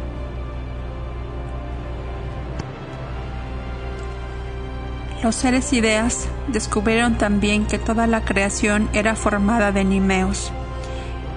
Los 5.22 5.36
seres 5.36 5.74
ideas 5.74 6.28
descubrieron 6.48 7.16
también 7.18 7.66
que 7.66 7.80
toda 7.80 8.08
la 8.08 8.22
creación 8.22 8.90
era 8.94 9.16
formada 9.16 9.72
de 9.72 9.84
Nimeos 9.84 10.52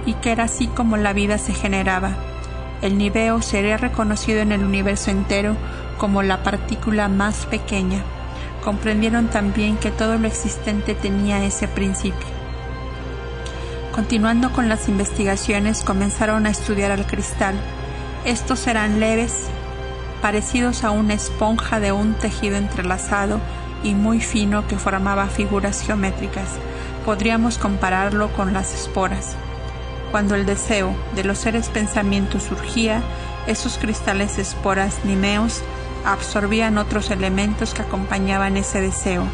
y 0.07 0.14
que 0.14 0.32
era 0.32 0.44
así 0.44 0.66
como 0.66 0.96
la 0.96 1.12
vida 1.12 1.38
se 1.38 1.55
generaba. 1.55 2.16
El 2.80 2.96
niveo 2.96 3.42
sería 3.42 3.76
reconocido 3.76 4.40
en 4.40 4.53
el 4.53 4.64
universo 4.64 5.11
entero 5.11 5.57
como 5.99 6.22
la 6.22 6.42
partícula 6.42 7.09
más 7.09 7.46
pequeña. 7.46 8.03
Comprendieron 8.64 9.28
también 9.28 9.76
que 9.76 9.90
todo 9.90 10.16
lo 10.18 10.28
existente 10.28 10.94
tenía 10.94 11.44
ese 11.44 11.68
principio. 11.68 12.26
Continuando 13.92 14.53
con 14.53 14.68
las 14.68 14.88
investigaciones, 14.88 15.82
comenzaron 15.82 16.46
a 16.46 16.51
estudiar 16.51 16.92
al 16.92 17.07
cristal. 17.07 17.57
Estos 18.24 18.66
eran 18.68 19.01
leves, 19.01 19.49
parecidos 20.22 20.84
a 20.84 20.90
una 20.90 21.14
esponja 21.14 21.80
de 21.80 21.90
un 21.90 22.14
tejido 22.14 22.57
entrelazado 22.57 23.40
y 23.82 23.94
muy 23.94 24.20
fino 24.20 24.68
que 24.68 24.78
formaba 24.78 25.26
figuras 25.26 25.82
geométricas. 25.82 26.59
Podríamos 27.05 27.59
compararlo 27.59 28.32
con 28.34 28.53
las 28.53 28.72
esporas. 28.72 29.36
Cuando 30.11 30.34
el 30.34 30.46
deseo 30.46 30.96
de 31.14 31.24
los 31.24 31.38
seres 31.38 31.68
pensamientos 31.68 32.44
surgía, 32.44 33.02
esos 33.46 33.76
cristales 33.76 34.38
esporas 34.38 35.04
nimeos 35.04 35.62
absorbían 36.04 36.78
otros 36.78 37.11
elementos 37.11 37.74
que 37.74 37.82
acompañaban 37.82 38.56
ese 38.56 38.80
deseo. 38.80 39.24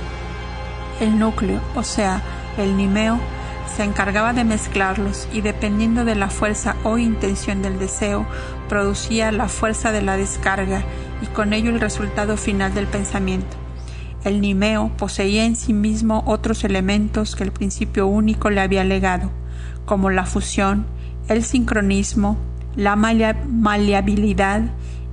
El 1.00 1.18
núcleo, 1.18 1.60
o 1.76 1.84
sea, 1.84 2.22
el 2.58 2.76
nimeo, 2.76 3.20
se 3.76 3.84
encargaba 3.84 4.32
de 4.32 4.44
mezclarlos 4.44 5.28
y 5.32 5.40
dependiendo 5.40 6.04
de 6.04 6.16
la 6.16 6.28
fuerza 6.28 6.76
o 6.82 6.98
intención 6.98 7.62
del 7.62 7.78
deseo, 7.78 8.26
producía 8.68 9.30
la 9.32 9.48
fuerza 9.48 9.92
de 9.92 10.02
la 10.02 10.16
descarga 10.16 10.82
y 11.22 11.26
con 11.26 11.52
ello 11.52 11.70
el 11.70 11.80
resultado 11.80 12.36
final 12.36 12.74
del 12.74 12.86
pensamiento. 12.86 13.56
El 14.24 14.40
nimeo 14.40 14.90
poseía 14.96 15.44
en 15.44 15.54
sí 15.54 15.72
mismo 15.72 16.24
otros 16.26 16.64
elementos 16.64 17.36
que 17.36 17.44
el 17.44 17.52
principio 17.52 18.06
único 18.06 18.50
le 18.50 18.60
había 18.60 18.84
legado 18.84 19.30
como 19.84 20.10
la 20.10 20.26
fusión, 20.26 20.86
el 21.28 21.44
sincronismo, 21.44 22.36
la 22.76 22.96
maleabilidad, 22.96 24.62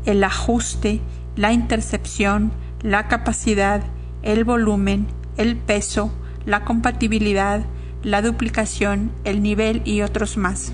el 0.05 0.23
ajuste, 0.23 1.01
la 1.35 1.53
intercepción, 1.53 2.51
la 2.81 3.07
capacidad, 3.07 3.81
el 4.23 4.43
volumen, 4.43 5.07
el 5.37 5.57
peso, 5.57 6.11
la 6.45 6.63
compatibilidad, 6.63 7.61
la 8.03 8.21
duplicación, 8.21 9.11
el 9.23 9.41
nivel 9.43 9.81
y 9.85 10.01
otros 10.01 10.37
más. 10.37 10.73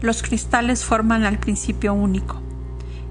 Los 0.00 0.22
cristales 0.22 0.84
forman 0.84 1.24
al 1.24 1.38
principio 1.38 1.94
único. 1.94 2.42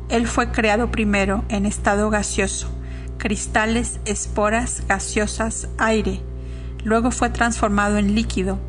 Él 0.09 0.27
fue 0.27 0.51
creado 0.51 0.91
primero 0.91 1.43
en 1.49 1.65
estado 1.65 2.09
gaseoso, 2.09 2.69
cristales, 3.17 3.99
esporas, 4.05 4.83
gaseosas, 4.87 5.69
aire. 5.77 6.21
Luego 6.83 7.11
fue 7.11 7.29
transformado 7.29 7.97
en 7.97 8.13
líquido, 8.13 8.59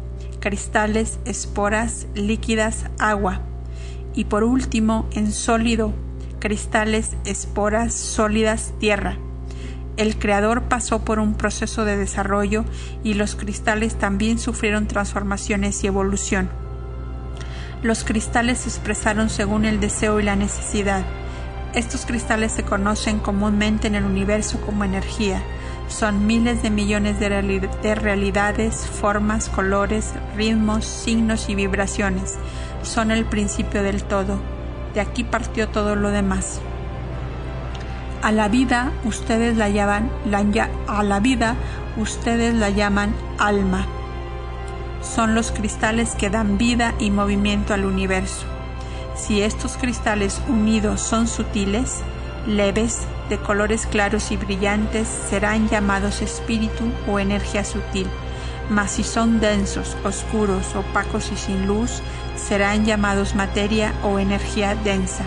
cristales, 0.44 1.18
esporas, 1.24 2.06
líquidas, 2.14 2.84
agua. 2.98 3.40
Y 4.14 4.26
por 4.26 4.44
último 4.44 5.08
en 5.12 5.32
sólido, 5.32 5.94
cristales, 6.38 7.16
esporas, 7.24 7.94
sólidas, 7.94 8.74
tierra. 8.78 9.16
El 9.96 10.18
creador 10.18 10.64
pasó 10.64 11.02
por 11.02 11.18
un 11.18 11.32
proceso 11.32 11.86
de 11.86 11.96
desarrollo 11.96 12.66
y 13.02 13.14
los 13.14 13.36
cristales 13.36 13.94
también 13.94 14.38
sufrieron 14.38 14.86
transformaciones 14.86 15.82
y 15.82 15.86
evolución. 15.86 16.50
Los 17.82 18.04
cristales 18.04 18.58
se 18.58 18.68
expresaron 18.68 19.30
según 19.30 19.64
el 19.64 19.80
deseo 19.80 20.20
y 20.20 20.24
la 20.24 20.36
necesidad. 20.36 21.06
Estos 21.72 22.04
cristales 22.04 22.52
se 22.52 22.64
conocen 22.64 23.18
comúnmente 23.18 23.86
en 23.86 23.94
el 23.94 24.04
universo 24.04 24.60
como 24.60 24.84
energía. 24.84 25.42
Son 25.88 26.26
miles 26.26 26.62
de 26.62 26.70
millones 26.70 27.20
de, 27.20 27.94
realidades, 27.94 28.86
formas, 28.86 29.48
colores, 29.48 30.14
ritmos, 30.36 30.84
signos 30.84 31.48
y 31.48 31.54
vibraciones. 31.54 32.36
Son 32.82 33.10
el 33.10 33.24
principio 33.24 33.82
del 33.82 34.02
todo. 34.02 34.38
De 34.94 35.00
aquí 35.00 35.24
partió 35.24 35.68
todo 35.68 35.94
lo 35.94 36.10
demás. 36.10 36.60
A 38.22 38.32
la 38.32 38.48
vida 38.48 38.92
ustedes 39.04 39.56
la 39.56 39.68
llaman, 39.68 40.10
a 40.88 41.02
la 41.02 41.20
vida 41.20 41.56
ustedes 41.96 42.54
la 42.54 42.70
llaman 42.70 43.14
alma. 43.38 43.86
Son 45.02 45.34
los 45.34 45.52
cristales 45.52 46.14
que 46.14 46.30
dan 46.30 46.56
vida 46.56 46.94
y 46.98 47.10
movimiento 47.10 47.74
al 47.74 47.84
universo. 47.84 48.46
Si 49.14 49.42
estos 49.42 49.76
cristales 49.76 50.40
unidos 50.48 51.00
son 51.00 51.28
sutiles, 51.28 52.00
leves, 52.46 53.06
de 53.28 53.38
colores 53.38 53.86
claros 53.86 54.30
y 54.30 54.36
brillantes, 54.36 55.08
serán 55.08 55.68
llamados 55.68 56.22
espíritu 56.22 56.84
o 57.06 57.18
energía 57.18 57.64
sutil, 57.64 58.06
mas 58.70 58.92
si 58.92 59.02
son 59.02 59.40
densos, 59.40 59.96
oscuros, 60.04 60.74
opacos 60.74 61.30
y 61.32 61.36
sin 61.36 61.66
luz, 61.66 62.02
serán 62.36 62.84
llamados 62.84 63.34
materia 63.34 63.92
o 64.02 64.18
energía 64.18 64.74
densa. 64.74 65.24